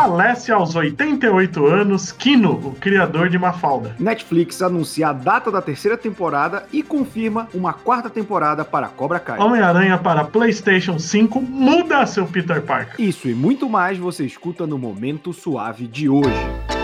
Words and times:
falece 0.00 0.50
aos 0.50 0.74
88 0.74 1.66
anos 1.66 2.10
Kino, 2.10 2.52
o 2.52 2.72
criador 2.72 3.28
de 3.28 3.38
Mafalda. 3.38 3.94
Netflix 3.98 4.62
anuncia 4.62 5.08
a 5.08 5.12
data 5.12 5.50
da 5.50 5.60
terceira 5.60 5.96
temporada 5.96 6.64
e 6.72 6.82
confirma 6.82 7.48
uma 7.52 7.74
quarta 7.74 8.08
temporada 8.08 8.64
para 8.64 8.88
Cobra 8.88 9.20
Kai. 9.20 9.38
Homem-Aranha 9.38 9.98
para 9.98 10.24
PlayStation 10.24 10.98
5 10.98 11.42
muda 11.42 12.06
seu 12.06 12.24
Peter 12.24 12.62
Parker. 12.62 12.94
Isso 12.98 13.28
e 13.28 13.34
muito 13.34 13.68
mais 13.68 13.98
você 13.98 14.24
escuta 14.24 14.66
no 14.66 14.78
Momento 14.78 15.34
Suave 15.34 15.86
de 15.86 16.08
hoje. 16.08 16.79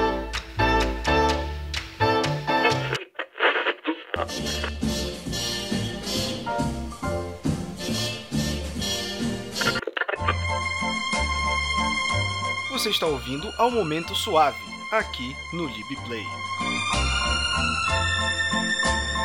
Você 12.86 12.90
está 12.90 13.06
ouvindo 13.08 13.52
ao 13.58 13.68
Momento 13.68 14.14
Suave, 14.14 14.62
aqui 14.92 15.34
no 15.52 15.66
LibPlay. 15.66 16.24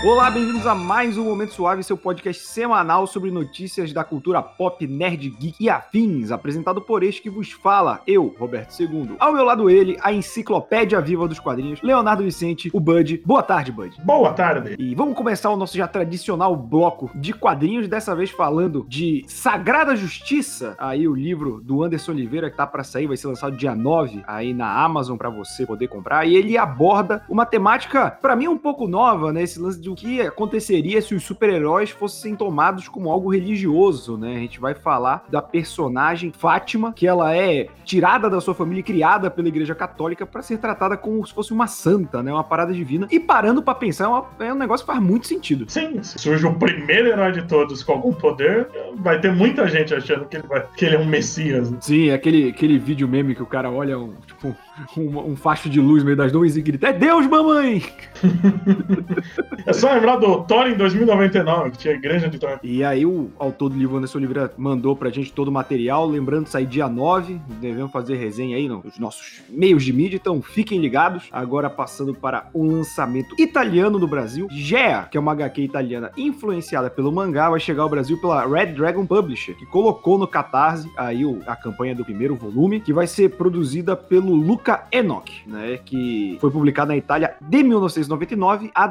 Olá, 0.03 0.31
bem-vindos 0.31 0.65
a 0.65 0.73
mais 0.73 1.15
um 1.15 1.25
Momento 1.25 1.53
Suave, 1.53 1.83
seu 1.83 1.95
podcast 1.95 2.43
semanal 2.43 3.05
sobre 3.05 3.29
notícias 3.29 3.93
da 3.93 4.03
cultura 4.03 4.41
pop, 4.41 4.87
nerd, 4.87 5.29
geek 5.29 5.55
e 5.59 5.69
afins, 5.69 6.31
apresentado 6.31 6.81
por 6.81 7.03
este 7.03 7.21
que 7.21 7.29
vos 7.29 7.51
fala, 7.51 8.01
eu, 8.07 8.33
Roberto 8.39 8.73
II. 8.79 9.15
Ao 9.19 9.31
meu 9.31 9.43
lado 9.43 9.69
ele, 9.69 9.99
a 10.01 10.11
enciclopédia 10.11 10.99
viva 10.99 11.27
dos 11.27 11.39
quadrinhos, 11.39 11.83
Leonardo 11.83 12.23
Vicente, 12.23 12.71
o 12.73 12.79
Bud. 12.79 13.21
Boa 13.23 13.43
tarde, 13.43 13.71
Bud. 13.71 13.95
Boa 14.03 14.33
tarde. 14.33 14.75
E 14.79 14.95
vamos 14.95 15.15
começar 15.15 15.51
o 15.51 15.55
nosso 15.55 15.77
já 15.77 15.87
tradicional 15.87 16.55
bloco 16.55 17.11
de 17.13 17.31
quadrinhos, 17.31 17.88
dessa 17.88 18.15
vez 18.15 18.31
falando 18.31 18.83
de 18.89 19.23
Sagrada 19.27 19.95
Justiça, 19.95 20.75
aí 20.79 21.07
o 21.07 21.13
livro 21.13 21.61
do 21.61 21.83
Anderson 21.83 22.13
Oliveira 22.13 22.49
que 22.49 22.57
tá 22.57 22.65
para 22.65 22.83
sair, 22.83 23.05
vai 23.05 23.17
ser 23.17 23.27
lançado 23.27 23.55
dia 23.55 23.75
9 23.75 24.23
aí 24.25 24.52
na 24.52 24.83
Amazon 24.83 25.15
para 25.15 25.29
você 25.29 25.63
poder 25.63 25.89
comprar, 25.89 26.25
e 26.25 26.35
ele 26.35 26.57
aborda 26.57 27.23
uma 27.30 27.45
temática 27.45 28.09
para 28.09 28.36
mim 28.36 28.47
um 28.47 28.58
pouco 28.58 28.88
nova, 28.88 29.31
né, 29.31 29.43
esse 29.43 29.59
lance 29.59 29.80
de 29.80 29.91
o 29.94 29.95
que 29.95 30.22
aconteceria 30.22 31.02
se 31.02 31.14
os 31.14 31.23
super-heróis 31.23 31.89
fossem 31.89 32.36
tomados 32.36 32.88
como 32.88 33.09
algo 33.11 33.31
religioso, 33.31 34.17
né? 34.17 34.36
A 34.36 34.39
gente 34.39 34.59
vai 34.59 34.73
falar 34.73 35.25
da 35.30 35.42
personagem 35.42 36.31
Fátima, 36.31 36.94
que 36.94 37.08
ela 37.08 37.36
é 37.36 37.67
tirada 37.83 38.30
da 38.30 38.39
sua 38.39 38.53
família 38.53 38.81
e 38.81 38.83
criada 38.83 39.30
pela 39.30 39.48
Igreja 39.48 39.75
Católica 39.75 40.25
para 40.25 40.42
ser 40.42 40.58
tratada 40.58 40.98
como 40.98 41.25
se 41.25 41.33
fosse 41.33 41.52
uma 41.53 41.67
santa, 41.67 42.23
né? 42.23 42.31
Uma 42.31 42.44
parada 42.44 42.73
divina. 42.73 43.08
E 43.11 43.20
parando 43.20 43.61
para 43.61 43.75
pensar, 43.75 44.06
é, 44.06 44.08
uma, 44.08 44.25
é, 44.39 44.53
um 44.53 44.58
negócio 44.58 44.86
que 44.86 44.92
faz 44.92 45.03
muito 45.03 45.28
sentido. 45.28 45.66
Sim, 45.67 46.02
se 46.02 46.17
surge 46.17 46.45
o 46.45 46.53
primeiro 46.55 47.09
herói 47.09 47.31
de 47.31 47.44
todos 47.44 47.83
com 47.83 47.94
algum 47.94 48.14
poder, 48.14 48.70
vai 48.95 49.20
ter 49.20 49.31
muita 49.31 49.67
gente 49.67 49.94
achando 49.94 50.26
que 50.26 50.38
ele, 50.38 50.48
vai, 50.48 50.66
que 50.76 50.86
ele 50.86 50.95
é 50.95 51.00
um 51.00 51.05
messias. 51.05 51.70
Né? 51.70 51.78
Sim, 51.81 52.11
aquele, 52.11 52.50
aquele 52.50 52.80
vídeo 52.80 53.08
meme 53.08 53.36
que 53.36 53.44
o 53.44 53.45
cara 53.45 53.70
olha, 53.70 53.98
um, 53.98 54.14
tipo, 54.26 54.55
um, 54.98 55.31
um 55.31 55.36
facho 55.36 55.70
de 55.70 55.80
luz 55.80 56.02
no 56.02 56.05
meio 56.05 56.17
das 56.17 56.31
nuvens 56.31 56.58
e 56.58 56.61
grita: 56.61 56.88
É 56.88 56.94
Deus, 56.94 57.28
mamãe! 57.28 57.83
só 59.81 59.91
lembrar 59.91 60.17
do 60.17 60.43
Thor 60.43 60.67
em 60.67 60.75
2099, 60.75 61.71
que 61.71 61.77
tinha 61.79 61.95
igreja 61.95 62.29
de 62.29 62.37
Thor. 62.37 62.59
E 62.61 62.83
aí 62.83 63.03
o 63.03 63.31
autor 63.39 63.69
do 63.69 63.75
livro 63.75 63.97
Anderson 63.97 64.19
Oliveira 64.19 64.53
mandou 64.55 64.95
pra 64.95 65.09
gente 65.09 65.33
todo 65.33 65.47
o 65.47 65.51
material, 65.51 66.07
lembrando 66.07 66.45
sair 66.45 66.67
dia 66.67 66.87
9, 66.87 67.41
devemos 67.59 67.91
fazer 67.91 68.15
resenha 68.15 68.57
aí 68.57 68.69
nos 68.69 68.99
nossos 68.99 69.41
meios 69.49 69.83
de 69.83 69.91
mídia, 69.91 70.17
então 70.17 70.39
fiquem 70.39 70.79
ligados. 70.79 71.23
Agora 71.31 71.67
passando 71.67 72.13
para 72.13 72.47
um 72.53 72.71
lançamento 72.71 73.33
italiano 73.39 73.97
no 73.97 74.07
Brasil, 74.07 74.47
Gea, 74.52 75.07
que 75.09 75.17
é 75.17 75.19
uma 75.19 75.31
HQ 75.31 75.63
italiana 75.63 76.11
influenciada 76.15 76.87
pelo 76.87 77.11
mangá, 77.11 77.49
vai 77.49 77.59
chegar 77.59 77.81
ao 77.81 77.89
Brasil 77.89 78.21
pela 78.21 78.45
Red 78.45 78.73
Dragon 78.73 79.03
Publisher, 79.03 79.55
que 79.55 79.65
colocou 79.65 80.15
no 80.15 80.27
Catarse 80.27 80.87
aí 80.95 81.23
a 81.47 81.55
campanha 81.55 81.95
do 81.95 82.05
primeiro 82.05 82.35
volume, 82.35 82.79
que 82.79 82.93
vai 82.93 83.07
ser 83.07 83.31
produzida 83.31 83.95
pelo 83.95 84.35
Luca 84.35 84.83
Enoch, 84.91 85.41
né, 85.47 85.79
que 85.83 86.37
foi 86.39 86.52
publicado 86.52 86.89
na 86.89 86.97
Itália 86.97 87.35
de 87.41 87.63
1999 87.63 88.69
a 88.75 88.85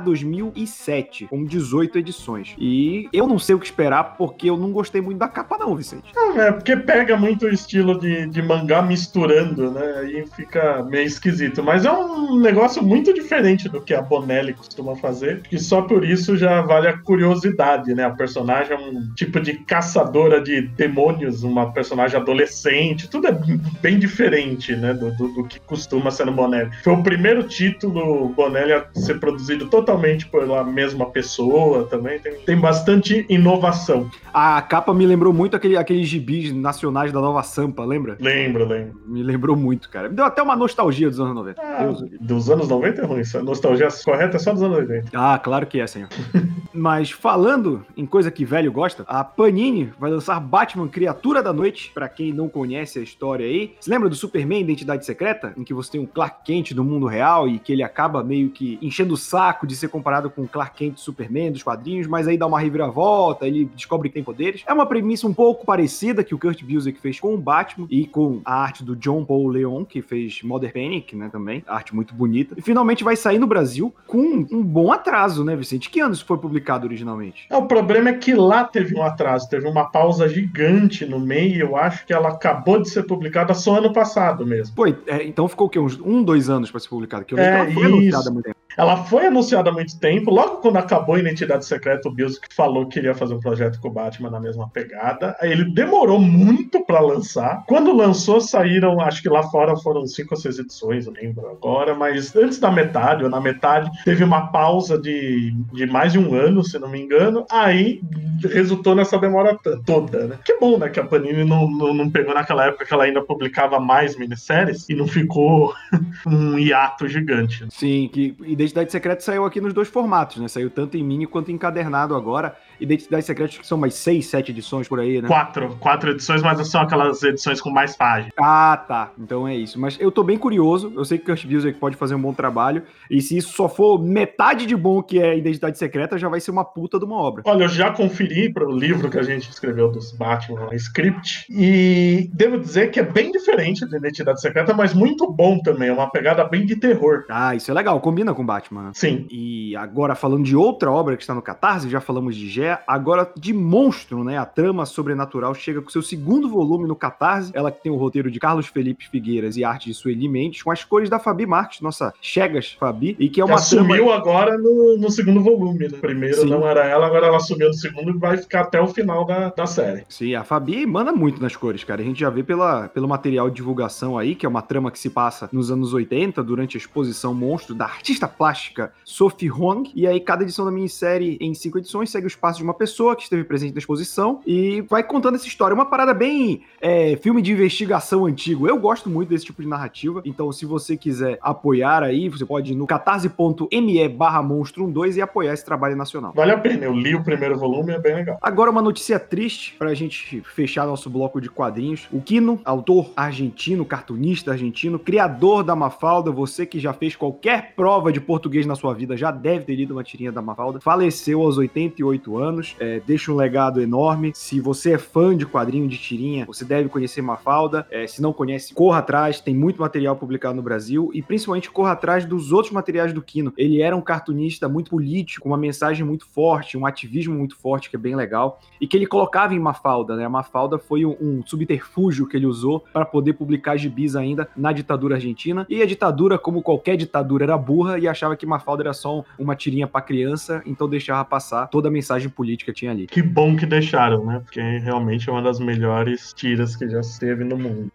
2007, 0.80 1.26
com 1.26 1.44
18 1.44 1.98
edições. 1.98 2.54
E 2.58 3.08
eu 3.12 3.26
não 3.26 3.38
sei 3.38 3.54
o 3.54 3.58
que 3.58 3.66
esperar, 3.66 4.16
porque 4.16 4.48
eu 4.48 4.56
não 4.56 4.72
gostei 4.72 5.00
muito 5.00 5.18
da 5.18 5.28
capa 5.28 5.58
não, 5.58 5.76
Vicente. 5.76 6.12
Não, 6.14 6.40
é 6.40 6.52
porque 6.52 6.76
pega 6.76 7.16
muito 7.16 7.46
o 7.46 7.48
estilo 7.48 7.98
de, 7.98 8.26
de 8.26 8.42
mangá 8.42 8.82
misturando, 8.82 9.70
né, 9.70 9.94
aí 9.98 10.24
fica 10.34 10.82
meio 10.84 11.06
esquisito. 11.06 11.62
Mas 11.62 11.84
é 11.84 11.92
um 11.92 12.38
negócio 12.40 12.82
muito 12.82 13.12
diferente 13.12 13.68
do 13.68 13.80
que 13.80 13.94
a 13.94 14.02
Bonelli 14.02 14.54
costuma 14.54 14.96
fazer, 14.96 15.42
que 15.42 15.58
só 15.58 15.82
por 15.82 16.04
isso 16.04 16.36
já 16.36 16.62
vale 16.62 16.88
a 16.88 16.96
curiosidade, 16.96 17.94
né, 17.94 18.04
a 18.04 18.10
personagem 18.10 18.72
é 18.72 18.78
um 18.78 19.12
tipo 19.14 19.40
de 19.40 19.54
caçadora 19.54 20.40
de 20.40 20.62
demônios, 20.62 21.42
uma 21.42 21.72
personagem 21.72 22.18
adolescente, 22.18 23.08
tudo 23.08 23.28
é 23.28 23.38
bem 23.80 23.98
diferente, 23.98 24.74
né, 24.74 24.94
do, 24.94 25.14
do, 25.16 25.28
do 25.28 25.44
que 25.44 25.60
costuma 25.60 26.10
ser 26.10 26.26
no 26.26 26.32
Bonelli. 26.32 26.70
Foi 26.82 26.94
o 26.94 27.02
primeiro 27.02 27.42
título 27.42 28.28
Bonelli 28.30 28.72
a 28.72 28.86
ser 28.94 29.18
produzido 29.18 29.68
totalmente 29.68 30.26
pela 30.60 30.64
mesma 30.64 31.06
pessoa 31.06 31.86
também. 31.86 32.18
Tem, 32.18 32.34
tem 32.34 32.56
bastante 32.56 33.24
inovação. 33.28 34.10
A 34.32 34.60
capa 34.62 34.92
me 34.94 35.06
lembrou 35.06 35.32
muito 35.32 35.56
aquele, 35.56 35.76
aqueles 35.76 36.08
gibis 36.08 36.52
nacionais 36.52 37.12
da 37.12 37.20
Nova 37.20 37.42
Sampa, 37.42 37.84
lembra? 37.84 38.16
Lembro, 38.20 38.66
lembro. 38.66 39.00
Me 39.06 39.22
lembrou 39.22 39.56
muito, 39.56 39.88
cara. 39.88 40.08
Me 40.08 40.14
deu 40.14 40.24
até 40.24 40.42
uma 40.42 40.54
nostalgia 40.54 41.08
dos 41.08 41.18
anos 41.18 41.34
90. 41.34 41.60
Ah, 41.60 41.88
dos 42.20 42.50
anos 42.50 42.68
90 42.68 43.00
é 43.00 43.04
ruim. 43.04 43.22
A 43.34 43.42
nostalgia 43.42 43.88
correta 44.04 44.36
é 44.36 44.40
só 44.40 44.52
dos 44.52 44.62
anos 44.62 44.78
80. 44.78 45.10
Ah, 45.14 45.38
claro 45.38 45.66
que 45.66 45.80
é, 45.80 45.86
senhor. 45.86 46.08
Mas 46.72 47.10
falando 47.10 47.84
em 47.96 48.06
coisa 48.06 48.30
que 48.30 48.44
velho 48.44 48.70
gosta, 48.70 49.04
a 49.06 49.24
Panini 49.24 49.92
vai 49.98 50.10
lançar 50.10 50.38
Batman 50.38 50.88
Criatura 50.88 51.42
da 51.42 51.52
Noite. 51.52 51.90
Para 51.92 52.08
quem 52.08 52.32
não 52.32 52.48
conhece 52.48 52.98
a 52.98 53.02
história 53.02 53.44
aí, 53.44 53.74
você 53.80 53.90
lembra 53.90 54.08
do 54.08 54.14
Superman 54.14 54.60
Identidade 54.60 55.04
Secreta? 55.04 55.52
Em 55.56 55.64
que 55.64 55.74
você 55.74 55.92
tem 55.92 56.00
um 56.00 56.06
Clark 56.06 56.44
Kent 56.44 56.72
do 56.72 56.84
mundo 56.84 57.06
real 57.06 57.48
e 57.48 57.58
que 57.58 57.72
ele 57.72 57.82
acaba 57.82 58.22
meio 58.22 58.50
que 58.50 58.78
enchendo 58.80 59.14
o 59.14 59.16
saco 59.16 59.66
de 59.66 59.74
ser 59.74 59.88
comparado 59.88 60.30
com 60.30 60.46
Clark 60.50 60.76
Kent 60.76 60.98
Superman 60.98 61.52
dos 61.52 61.62
quadrinhos, 61.62 62.06
mas 62.06 62.26
aí 62.28 62.36
dá 62.36 62.46
uma 62.46 62.60
reviravolta, 62.60 63.46
ele 63.46 63.64
descobre 63.74 64.08
que 64.08 64.14
tem 64.14 64.24
poderes. 64.24 64.62
É 64.66 64.72
uma 64.72 64.86
premissa 64.86 65.26
um 65.26 65.34
pouco 65.34 65.64
parecida 65.64 66.24
que 66.24 66.34
o 66.34 66.38
Kurt 66.38 66.62
Busiek 66.62 67.00
fez 67.00 67.18
com 67.20 67.34
o 67.34 67.38
Batman 67.38 67.86
e 67.90 68.06
com 68.06 68.40
a 68.44 68.54
arte 68.54 68.84
do 68.84 68.96
John 68.96 69.24
Paul 69.24 69.48
Leon, 69.48 69.84
que 69.84 70.02
fez 70.02 70.42
Mother 70.42 70.72
Panic, 70.72 71.16
né, 71.16 71.28
também. 71.30 71.64
Arte 71.66 71.94
muito 71.94 72.14
bonita. 72.14 72.54
E 72.56 72.62
finalmente 72.62 73.04
vai 73.04 73.16
sair 73.16 73.38
no 73.38 73.46
Brasil 73.46 73.94
com 74.06 74.46
um 74.50 74.62
bom 74.62 74.92
atraso, 74.92 75.44
né, 75.44 75.54
Vicente? 75.56 75.90
Que 75.90 76.00
anos 76.00 76.20
foi 76.20 76.38
publicado 76.38 76.86
originalmente? 76.86 77.46
É, 77.50 77.56
o 77.56 77.66
problema 77.66 78.10
é 78.10 78.14
que 78.14 78.34
lá 78.34 78.64
teve 78.64 78.96
um 78.96 79.02
atraso, 79.02 79.48
teve 79.48 79.68
uma 79.68 79.90
pausa 79.90 80.28
gigante 80.28 81.04
no 81.04 81.20
meio. 81.20 81.60
Eu 81.60 81.76
acho 81.76 82.06
que 82.06 82.12
ela 82.12 82.30
acabou 82.30 82.80
de 82.80 82.88
ser 82.88 83.04
publicada 83.04 83.54
só 83.54 83.78
ano 83.78 83.92
passado 83.92 84.46
mesmo. 84.46 84.74
Foi, 84.74 84.96
é, 85.06 85.24
então 85.24 85.48
ficou 85.48 85.66
o 85.66 85.70
quê? 85.70 85.78
Uns 85.78 85.98
um, 86.00 86.22
dois 86.22 86.48
anos 86.48 86.70
para 86.70 86.80
ser 86.80 86.88
publicada? 86.88 87.24
Que 87.24 87.34
eu 87.34 87.38
lembro 87.38 87.52
é, 87.52 87.56
que 87.56 87.62
ela 87.62 87.72
foi 87.72 87.82
isso. 87.82 87.94
anunciada 87.94 88.28
há 88.28 88.32
muito 88.32 88.44
tempo. 88.44 88.59
Ela 88.76 89.04
foi 89.04 89.26
anunciada 89.26 89.70
há 89.70 89.72
muito 89.72 89.98
tempo. 89.98 90.30
Logo 90.30 90.58
quando 90.58 90.76
acabou 90.76 91.14
a 91.14 91.20
Identidade 91.20 91.64
Secreta, 91.64 92.08
o 92.08 92.12
Bills 92.12 92.40
falou 92.50 92.86
que 92.86 92.94
queria 92.94 93.14
fazer 93.14 93.34
um 93.34 93.40
projeto 93.40 93.80
com 93.80 93.88
o 93.88 93.90
Batman 93.90 94.30
na 94.30 94.40
mesma 94.40 94.68
pegada. 94.68 95.36
Aí 95.40 95.50
ele 95.50 95.64
demorou 95.72 96.20
muito 96.20 96.84
para 96.84 97.00
lançar. 97.00 97.64
Quando 97.66 97.94
lançou, 97.94 98.40
saíram, 98.40 99.00
acho 99.00 99.22
que 99.22 99.28
lá 99.28 99.42
fora 99.44 99.76
foram 99.76 100.06
cinco 100.06 100.34
ou 100.34 100.40
seis 100.40 100.58
edições, 100.58 101.06
eu 101.06 101.12
lembro 101.12 101.48
agora. 101.48 101.94
Mas 101.94 102.34
antes 102.36 102.58
da 102.58 102.70
metade, 102.70 103.24
ou 103.24 103.30
na 103.30 103.40
metade, 103.40 103.90
teve 104.04 104.22
uma 104.22 104.48
pausa 104.48 104.98
de, 104.98 105.52
de 105.72 105.86
mais 105.86 106.12
de 106.12 106.18
um 106.18 106.34
ano, 106.34 106.62
se 106.62 106.78
não 106.78 106.88
me 106.88 107.00
engano. 107.00 107.46
Aí 107.50 108.00
resultou 108.48 108.94
nessa 108.94 109.18
demora 109.18 109.58
toda, 109.84 110.26
né? 110.26 110.38
Que 110.44 110.58
bom, 110.58 110.78
né? 110.78 110.88
Que 110.88 111.00
a 111.00 111.04
Panini 111.04 111.44
não, 111.44 111.70
não, 111.70 111.94
não 111.94 112.10
pegou 112.10 112.34
naquela 112.34 112.66
época 112.66 112.84
que 112.84 112.92
ela 112.92 113.04
ainda 113.04 113.22
publicava 113.22 113.78
mais 113.78 114.16
minisséries 114.16 114.88
e 114.88 114.94
não 114.94 115.06
ficou 115.06 115.74
um 116.26 116.58
hiato 116.58 117.08
gigante. 117.08 117.66
Sim, 117.70 118.08
que 118.12 118.34
Identidade 118.60 118.92
Secreta 118.92 119.22
saiu 119.22 119.44
aqui 119.44 119.60
nos 119.60 119.72
dois 119.72 119.88
formatos, 119.88 120.36
né? 120.36 120.48
Saiu 120.48 120.70
tanto 120.70 120.96
em 120.96 121.02
mini 121.02 121.26
quanto 121.26 121.50
encadernado 121.50 122.14
agora. 122.14 122.56
Identidade 122.78 123.24
Secreta 123.24 123.58
que 123.58 123.66
são 123.66 123.78
mais 123.78 123.94
seis, 123.94 124.26
sete 124.26 124.50
edições 124.50 124.86
por 124.86 125.00
aí, 125.00 125.20
né? 125.20 125.28
Quatro. 125.28 125.76
Quatro 125.80 126.10
edições, 126.10 126.42
mas 126.42 126.66
são 126.68 126.82
aquelas 126.82 127.22
edições 127.22 127.60
com 127.60 127.70
mais 127.70 127.96
páginas. 127.96 128.32
Ah, 128.38 128.82
tá. 128.86 129.12
Então 129.18 129.46
é 129.46 129.54
isso. 129.54 129.78
Mas 129.80 129.98
eu 130.00 130.10
tô 130.10 130.22
bem 130.22 130.38
curioso. 130.38 130.92
Eu 130.94 131.04
sei 131.04 131.18
que 131.18 131.24
o 131.24 131.26
Kurt 131.26 131.46
Busiek 131.46 131.78
pode 131.78 131.96
fazer 131.96 132.14
um 132.14 132.20
bom 132.20 132.32
trabalho. 132.32 132.82
E 133.10 133.20
se 133.20 133.36
isso 133.36 133.52
só 133.52 133.68
for 133.68 133.98
metade 134.02 134.66
de 134.66 134.76
bom 134.76 135.02
que 135.02 135.20
é 135.20 135.36
Identidade 135.36 135.78
Secreta, 135.78 136.18
já 136.18 136.28
vai 136.28 136.40
ser 136.40 136.50
uma 136.50 136.64
puta 136.64 136.98
de 136.98 137.04
uma 137.04 137.16
obra. 137.16 137.42
Olha, 137.46 137.64
eu 137.64 137.68
já 137.68 137.90
conferi 137.90 138.52
para 138.52 138.66
o 138.66 138.72
livro 138.72 139.10
que 139.10 139.18
a 139.18 139.22
gente 139.22 139.48
escreveu 139.50 139.90
dos 139.90 140.12
Batman, 140.12 140.68
Script, 140.74 141.46
e 141.50 142.30
devo 142.32 142.58
dizer 142.58 142.90
que 142.90 143.00
é 143.00 143.02
bem 143.02 143.30
diferente 143.32 143.88
da 143.88 143.96
Identidade 143.96 144.40
Secreta, 144.40 144.74
mas 144.74 144.92
muito 144.94 145.30
bom 145.30 145.58
também. 145.60 145.88
É 145.88 145.92
uma 145.92 146.10
pegada 146.10 146.44
bem 146.44 146.66
de 146.66 146.76
terror. 146.76 147.24
Ah, 147.28 147.54
isso 147.54 147.70
é 147.70 147.74
legal. 147.74 148.00
Combina 148.00 148.34
com 148.34 148.44
Batman. 148.50 148.82
Né? 148.84 148.90
Sim. 148.94 149.26
E 149.30 149.76
agora 149.76 150.16
falando 150.16 150.44
de 150.44 150.56
outra 150.56 150.90
obra 150.90 151.16
que 151.16 151.22
está 151.22 151.34
no 151.34 151.42
Catarse, 151.42 151.88
já 151.88 152.00
falamos 152.00 152.34
de 152.34 152.48
Gé, 152.48 152.82
agora 152.86 153.30
de 153.36 153.52
Monstro, 153.52 154.24
né? 154.24 154.36
A 154.36 154.44
trama 154.44 154.84
sobrenatural 154.84 155.54
chega 155.54 155.80
com 155.80 155.88
seu 155.88 156.02
segundo 156.02 156.48
volume 156.48 156.88
no 156.88 156.96
Catarse. 156.96 157.52
Ela 157.54 157.70
que 157.70 157.80
tem 157.80 157.92
o 157.92 157.96
roteiro 157.96 158.30
de 158.30 158.40
Carlos 158.40 158.66
Felipe 158.66 159.08
Figueiras 159.08 159.56
e 159.56 159.62
arte 159.62 159.86
de 159.86 159.94
Sueli 159.94 160.28
Mendes, 160.28 160.62
com 160.62 160.70
as 160.70 160.82
cores 160.82 161.08
da 161.08 161.18
Fabi 161.18 161.46
Marques, 161.46 161.80
nossa 161.80 162.12
Chegas 162.20 162.76
Fabi, 162.78 163.16
e 163.18 163.28
que 163.28 163.40
é 163.40 163.44
uma 163.44 163.54
que 163.54 163.60
assumiu 163.60 164.06
trama... 164.06 164.14
agora 164.14 164.58
no, 164.58 164.98
no, 164.98 165.10
segundo 165.10 165.42
volume, 165.42 165.88
né? 165.88 165.98
Primeiro 166.00 166.42
Sim. 166.42 166.50
não 166.50 166.66
era 166.66 166.84
ela, 166.86 167.06
agora 167.06 167.26
ela 167.26 167.36
assumiu 167.36 167.68
no 167.68 167.74
segundo 167.74 168.10
e 168.10 168.18
vai 168.18 168.36
ficar 168.36 168.62
até 168.62 168.80
o 168.80 168.88
final 168.88 169.24
da, 169.24 169.50
da 169.50 169.66
série. 169.66 170.04
Sim, 170.08 170.34
a 170.34 170.42
Fabi 170.42 170.86
manda 170.86 171.12
muito 171.12 171.40
nas 171.40 171.54
cores, 171.54 171.84
cara. 171.84 172.00
A 172.00 172.04
gente 172.04 172.20
já 172.20 172.30
vê 172.30 172.42
pela, 172.42 172.88
pelo 172.88 173.06
material 173.06 173.48
de 173.48 173.56
divulgação 173.56 174.18
aí, 174.18 174.34
que 174.34 174.44
é 174.44 174.48
uma 174.48 174.62
trama 174.62 174.90
que 174.90 174.98
se 174.98 175.10
passa 175.10 175.48
nos 175.52 175.70
anos 175.70 175.92
80, 175.92 176.42
durante 176.42 176.76
a 176.76 176.78
exposição 176.78 177.34
Monstro 177.34 177.74
da 177.74 177.84
artista 177.84 178.26
plástica 178.40 178.90
Sophie 179.04 179.52
Hong. 179.52 179.90
E 179.94 180.06
aí, 180.06 180.18
cada 180.18 180.44
edição 180.44 180.64
da 180.64 180.70
minissérie, 180.70 181.36
em 181.42 181.52
cinco 181.52 181.76
edições, 181.76 182.08
segue 182.08 182.26
os 182.26 182.34
passos 182.34 182.56
de 182.56 182.64
uma 182.64 182.72
pessoa 182.72 183.14
que 183.14 183.24
esteve 183.24 183.44
presente 183.44 183.74
na 183.74 183.78
exposição 183.80 184.40
e 184.46 184.80
vai 184.88 185.02
contando 185.02 185.34
essa 185.34 185.46
história. 185.46 185.74
Uma 185.74 185.84
parada 185.84 186.14
bem 186.14 186.62
é, 186.80 187.16
filme 187.16 187.42
de 187.42 187.52
investigação 187.52 188.24
antigo. 188.24 188.66
Eu 188.66 188.78
gosto 188.78 189.10
muito 189.10 189.28
desse 189.28 189.44
tipo 189.44 189.60
de 189.60 189.68
narrativa, 189.68 190.22
então 190.24 190.50
se 190.52 190.64
você 190.64 190.96
quiser 190.96 191.38
apoiar 191.42 192.02
aí, 192.02 192.30
você 192.30 192.46
pode 192.46 192.72
ir 192.72 192.76
no 192.76 192.86
catarse.me 192.86 194.08
barra 194.08 194.42
monstro 194.42 194.86
12 194.86 195.18
e 195.18 195.22
apoiar 195.22 195.52
esse 195.52 195.64
trabalho 195.64 195.94
nacional. 195.94 196.32
Vale 196.34 196.52
a 196.52 196.58
pena, 196.58 196.86
eu 196.86 196.94
li 196.94 197.14
o 197.14 197.22
primeiro 197.22 197.58
volume, 197.58 197.92
é 197.92 197.98
bem 197.98 198.14
legal. 198.14 198.38
Agora 198.40 198.70
uma 198.70 198.80
notícia 198.80 199.20
triste 199.20 199.74
pra 199.78 199.92
gente 199.92 200.40
fechar 200.40 200.86
nosso 200.86 201.10
bloco 201.10 201.42
de 201.42 201.50
quadrinhos. 201.50 202.08
O 202.10 202.22
Kino, 202.22 202.58
autor 202.64 203.10
argentino, 203.14 203.84
cartunista 203.84 204.52
argentino, 204.52 204.98
criador 204.98 205.62
da 205.62 205.76
Mafalda, 205.76 206.30
você 206.30 206.64
que 206.64 206.80
já 206.80 206.94
fez 206.94 207.14
qualquer 207.14 207.74
prova 207.76 208.10
de 208.10 208.19
português 208.20 208.66
na 208.66 208.74
sua 208.74 208.94
vida, 208.94 209.16
já 209.16 209.30
deve 209.30 209.64
ter 209.64 209.74
lido 209.74 209.92
uma 209.92 210.04
tirinha 210.04 210.32
da 210.32 210.42
Mafalda, 210.42 210.80
faleceu 210.80 211.42
aos 211.42 211.58
88 211.58 212.38
anos, 212.38 212.76
é, 212.78 213.00
deixa 213.06 213.32
um 213.32 213.36
legado 213.36 213.80
enorme. 213.80 214.32
Se 214.34 214.60
você 214.60 214.92
é 214.92 214.98
fã 214.98 215.36
de 215.36 215.46
quadrinho 215.46 215.88
de 215.88 215.98
tirinha, 215.98 216.44
você 216.46 216.64
deve 216.64 216.88
conhecer 216.88 217.22
Mafalda. 217.22 217.86
É, 217.90 218.06
se 218.06 218.22
não 218.22 218.32
conhece, 218.32 218.74
corra 218.74 218.98
atrás, 218.98 219.40
tem 219.40 219.54
muito 219.54 219.80
material 219.80 220.16
publicado 220.16 220.54
no 220.54 220.62
Brasil 220.62 221.10
e 221.14 221.22
principalmente 221.22 221.70
corra 221.70 221.92
atrás 221.92 222.24
dos 222.24 222.52
outros 222.52 222.72
materiais 222.72 223.12
do 223.12 223.22
Kino. 223.22 223.52
Ele 223.56 223.80
era 223.80 223.96
um 223.96 224.00
cartunista 224.00 224.68
muito 224.68 224.90
político, 224.90 225.48
uma 225.48 225.56
mensagem 225.56 226.04
muito 226.04 226.26
forte, 226.26 226.76
um 226.76 226.86
ativismo 226.86 227.34
muito 227.34 227.56
forte, 227.56 227.90
que 227.90 227.96
é 227.96 227.98
bem 227.98 228.14
legal, 228.14 228.60
e 228.80 228.86
que 228.86 228.96
ele 228.96 229.06
colocava 229.06 229.54
em 229.54 229.58
Mafalda, 229.58 230.16
né? 230.16 230.24
A 230.24 230.28
Mafalda 230.28 230.78
foi 230.78 231.04
um, 231.04 231.16
um 231.20 231.42
subterfúgio 231.46 232.26
que 232.26 232.36
ele 232.36 232.46
usou 232.46 232.84
para 232.92 233.04
poder 233.04 233.34
publicar 233.34 233.76
gibis 233.76 234.16
ainda 234.16 234.48
na 234.56 234.72
ditadura 234.72 235.16
argentina. 235.16 235.66
E 235.68 235.82
a 235.82 235.86
ditadura, 235.86 236.38
como 236.38 236.62
qualquer 236.62 236.96
ditadura, 236.96 237.44
era 237.44 237.58
burra 237.58 237.98
e 237.98 238.08
achava 238.10 238.36
que 238.36 238.46
Mafalda 238.46 238.82
era 238.82 238.92
só 238.92 239.24
uma 239.38 239.54
tirinha 239.54 239.86
para 239.86 240.00
criança, 240.00 240.62
então 240.66 240.88
deixava 240.88 241.24
passar 241.24 241.66
toda 241.68 241.88
a 241.88 241.90
mensagem 241.90 242.28
política 242.28 242.72
que 242.72 242.78
tinha 242.80 242.90
ali. 242.90 243.06
Que 243.06 243.22
bom 243.22 243.56
que 243.56 243.66
deixaram, 243.66 244.24
né? 244.24 244.40
Porque 244.44 244.60
realmente 244.60 245.28
é 245.28 245.32
uma 245.32 245.42
das 245.42 245.58
melhores 245.58 246.32
tiras 246.32 246.76
que 246.76 246.88
já 246.88 247.00
esteve 247.00 247.44
no 247.44 247.56
mundo. 247.56 247.90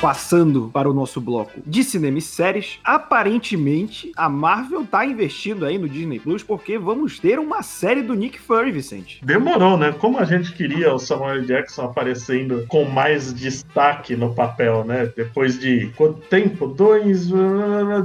Passando 0.00 0.70
para 0.72 0.88
o 0.88 0.94
nosso 0.94 1.20
bloco 1.20 1.60
de 1.66 1.82
cinema 1.82 2.18
e 2.18 2.22
séries, 2.22 2.78
aparentemente 2.84 4.12
a 4.16 4.28
Marvel 4.28 4.86
tá 4.86 5.04
investindo 5.04 5.66
aí 5.66 5.76
no 5.76 5.88
Disney 5.88 6.20
Plus 6.20 6.44
porque 6.44 6.78
vamos 6.78 7.18
ter 7.18 7.40
uma 7.40 7.64
série 7.64 8.02
do 8.02 8.14
Nick 8.14 8.38
Fury, 8.38 8.70
Vicente. 8.70 9.20
Demorou, 9.24 9.76
né? 9.76 9.92
Como 9.92 10.18
a 10.18 10.24
gente 10.24 10.52
queria 10.52 10.94
o 10.94 11.00
Samuel 11.00 11.44
Jackson 11.44 11.82
aparecendo 11.82 12.64
com 12.68 12.84
mais 12.84 13.34
destaque 13.34 14.14
no 14.14 14.32
papel, 14.32 14.84
né? 14.84 15.12
Depois 15.16 15.58
de 15.58 15.90
quanto 15.96 16.20
tempo? 16.28 16.68
Dois, 16.68 17.28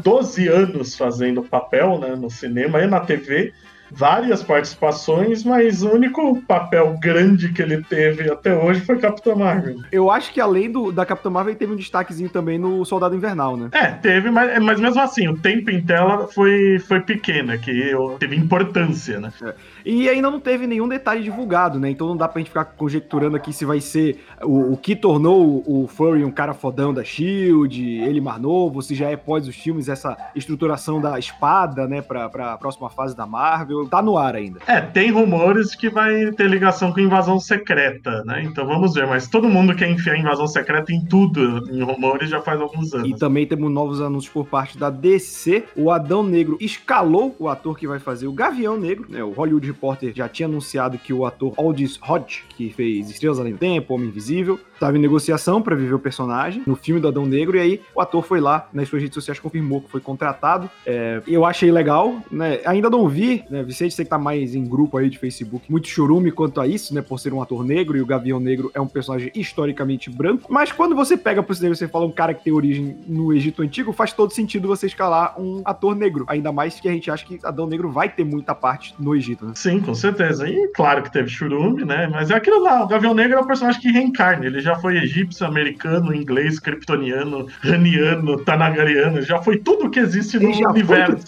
12 0.02 0.48
anos 0.48 0.98
fazendo 0.98 1.44
papel, 1.44 2.00
né? 2.00 2.16
No 2.16 2.30
cinema 2.30 2.82
e 2.82 2.88
na 2.88 3.02
TV 3.02 3.54
várias 3.94 4.42
participações, 4.42 5.44
mas 5.44 5.84
o 5.84 5.92
único 5.92 6.42
papel 6.42 6.98
grande 7.00 7.52
que 7.54 7.62
ele 7.62 7.84
teve 7.84 8.32
até 8.32 8.56
hoje 8.56 8.82
foi 8.82 8.98
Capitão 8.98 9.36
Marvel. 9.36 9.78
Eu 9.92 10.10
acho 10.10 10.34
que 10.34 10.42
além 10.42 10.72
do, 10.72 10.92
da 10.92 11.06
Capitã 11.06 11.30
Marvel, 11.30 11.52
ele 11.52 11.60
teve 11.60 11.74
um 11.74 11.78
destaquezinho 11.78 12.30
também 12.30 12.58
no 12.58 12.84
Soldado 12.86 13.16
Invernal, 13.16 13.56
né? 13.56 13.70
É, 13.72 13.88
teve, 13.92 14.32
mas, 14.32 14.62
mas 14.62 14.80
mesmo 14.80 15.00
assim, 15.02 15.28
o 15.28 15.38
tempo 15.38 15.70
em 15.70 15.82
tela 15.82 16.28
foi, 16.28 16.80
foi 16.80 17.02
pequeno, 17.02 17.58
que 17.60 17.92
teve 18.20 18.36
importância, 18.36 19.20
né? 19.20 19.32
É. 19.44 19.54
E 19.86 20.10
ainda 20.10 20.32
não 20.32 20.40
teve 20.40 20.66
nenhum 20.66 20.88
detalhe 20.88 21.22
divulgado, 21.24 21.80
né? 21.80 21.90
Então 21.90 22.08
não 22.08 22.18
dá 22.18 22.28
pra 22.28 22.40
gente 22.40 22.50
ficar 22.50 22.66
conjecturando 22.66 23.36
aqui 23.36 23.52
se 23.52 23.66
vai 23.66 23.82
ser 23.82 24.24
o, 24.42 24.74
o 24.74 24.78
que 24.78 24.96
tornou 24.96 25.64
o 25.68 25.88
Furry 25.88 26.24
um 26.24 26.32
cara 26.32 26.54
fodão 26.54 26.94
da 26.94 27.04
Shield, 27.04 27.84
ele 27.84 28.22
mar 28.22 28.40
novo, 28.40 28.82
se 28.82 28.96
já 28.96 29.10
é 29.10 29.18
pós 29.18 29.48
os 29.48 29.56
filmes 29.56 29.90
essa 29.90 30.18
estruturação 30.36 31.02
da 31.02 31.20
espada, 31.20 31.88
né, 31.88 32.02
pra, 32.02 32.30
pra 32.30 32.58
próxima 32.58 32.90
fase 32.90 33.16
da 33.16 33.26
Marvel. 33.26 33.83
Tá 33.88 34.02
no 34.02 34.18
ar 34.18 34.36
ainda. 34.36 34.60
É, 34.68 34.82
tem 34.82 35.12
rumores 35.12 35.76
que 35.76 35.90
vai 35.90 36.32
ter 36.32 36.50
ligação 36.50 36.92
com 36.92 37.00
invasão 37.00 37.40
secreta, 37.40 38.24
né? 38.26 38.44
Então 38.44 38.66
vamos 38.66 38.94
ver, 38.94 39.08
mas 39.08 39.28
todo 39.28 39.50
mundo 39.50 39.76
quer 39.76 39.90
enfiar 39.90 40.18
invasão 40.18 40.48
secreta 40.48 40.92
em 40.92 41.04
tudo, 41.06 41.70
em 41.72 41.82
rumores 41.82 42.30
já 42.30 42.42
faz 42.42 42.60
alguns 42.60 42.94
anos. 42.94 43.10
E 43.10 43.16
também 43.16 43.46
temos 43.46 43.72
novos 43.72 44.02
anúncios 44.02 44.32
por 44.32 44.46
parte 44.46 44.78
da 44.78 44.90
DC. 44.90 45.66
O 45.76 45.92
Adão 45.92 46.24
Negro 46.24 46.58
escalou 46.60 47.36
o 47.40 47.48
ator 47.48 47.78
que 47.78 47.88
vai 47.88 48.00
fazer 48.00 48.28
o 48.28 48.34
Gavião 48.34 48.78
Negro, 48.78 49.06
né? 49.10 49.24
O 49.24 49.32
Hollywood 49.32 49.68
Reporter 49.68 50.14
já 50.16 50.28
tinha 50.28 50.48
anunciado 50.48 50.98
que 50.98 51.14
o 51.14 51.26
ator 51.26 51.54
Aldis 51.58 52.00
Hodge, 52.02 52.44
que 52.50 52.70
fez 52.72 53.10
Estrelas 53.10 53.40
Além 53.40 53.54
do 53.54 53.60
Tempo, 53.60 53.94
Homem 53.94 54.08
Invisível, 54.08 54.60
estava 54.74 54.98
em 54.98 55.02
negociação 55.02 55.62
para 55.62 55.76
viver 55.76 55.94
o 55.94 56.00
personagem 56.00 56.62
no 56.68 56.76
filme 56.76 57.00
do 57.00 57.08
Adão 57.08 57.26
Negro, 57.26 57.58
e 57.58 57.60
aí 57.60 57.82
o 57.96 58.02
ator 58.02 58.24
foi 58.24 58.42
lá 58.42 58.68
nas 58.74 58.90
suas 58.90 59.02
redes 59.02 59.16
sociais, 59.16 59.40
confirmou 59.40 59.82
que 59.82 59.90
foi 59.90 60.02
contratado. 60.02 60.70
É, 60.86 61.22
eu 61.26 61.46
achei 61.46 61.72
legal, 61.72 62.18
né? 62.30 62.60
Ainda 62.66 62.90
não 62.90 63.08
vi, 63.08 63.44
né? 63.50 63.64
Vicente, 63.74 63.96
você 63.96 64.04
que 64.04 64.10
tá 64.10 64.18
mais 64.18 64.56
em 64.56 64.64
grupo 64.64 64.98
aí 64.98 65.10
de 65.10 65.18
Facebook, 65.18 65.70
muito 65.70 65.88
churume 65.88 66.32
quanto 66.32 66.62
a 66.62 66.68
isso, 66.68 66.94
né? 66.94 67.02
Por 67.02 67.20
ser 67.20 67.34
um 67.34 67.42
ator 67.42 67.66
negro, 67.66 67.98
e 67.98 68.02
o 68.02 68.06
Gavião 68.06 68.40
Negro 68.40 68.72
é 68.74 68.80
um 68.80 68.88
personagem 68.88 69.32
historicamente 69.36 70.10
branco. 70.10 70.52
Mas 70.52 70.72
quando 70.72 70.96
você 70.96 71.18
pega 71.18 71.42
pro 71.42 71.56
cinema 71.56 71.74
e 71.74 71.78
você 71.78 71.88
fala 71.88 72.06
um 72.06 72.12
cara 72.12 72.34
que 72.34 72.44
tem 72.44 72.54
origem 72.54 72.96
no 73.08 73.34
Egito 73.34 73.62
Antigo, 73.62 73.92
faz 73.92 74.14
todo 74.14 74.32
sentido 74.32 74.68
você 74.68 74.86
escalar 74.86 75.40
um 75.40 75.62
ator 75.66 75.96
negro. 75.96 76.26
Ainda 76.28 76.52
mais 76.52 76.80
que 76.80 76.88
a 76.88 76.92
gente 76.92 77.10
acha 77.10 77.26
que 77.26 77.40
Adão 77.44 77.68
Negro 77.68 77.90
vai 77.90 78.08
ter 78.10 78.24
muita 78.24 78.54
parte 78.54 78.94
no 79.00 79.16
Egito, 79.16 79.46
né? 79.46 79.54
Sim, 79.56 79.80
com 79.80 79.96
certeza. 79.96 80.48
E 80.48 80.68
claro 80.70 81.04
que 81.04 81.12
teve 81.12 81.30
churume, 81.30 81.84
né? 81.84 82.08
Mas 82.08 82.30
é 82.30 82.36
aquilo 82.36 82.62
lá, 82.62 82.84
o 82.84 82.88
Gavião 82.88 83.14
Negro 83.14 83.38
é 83.38 83.42
um 83.42 83.48
personagem 83.48 83.82
que 83.82 83.90
reencarna. 83.90 84.46
Ele 84.46 84.60
já 84.60 84.76
foi 84.76 84.98
egípcio, 84.98 85.46
americano, 85.46 86.14
inglês, 86.14 86.60
kryptoniano, 86.60 87.48
raniano, 87.62 88.38
tanagariano, 88.44 89.22
já 89.22 89.42
foi 89.42 89.58
tudo 89.58 89.90
que 89.90 90.00
existe 90.00 90.38
no 90.38 90.50
universo. 90.70 91.26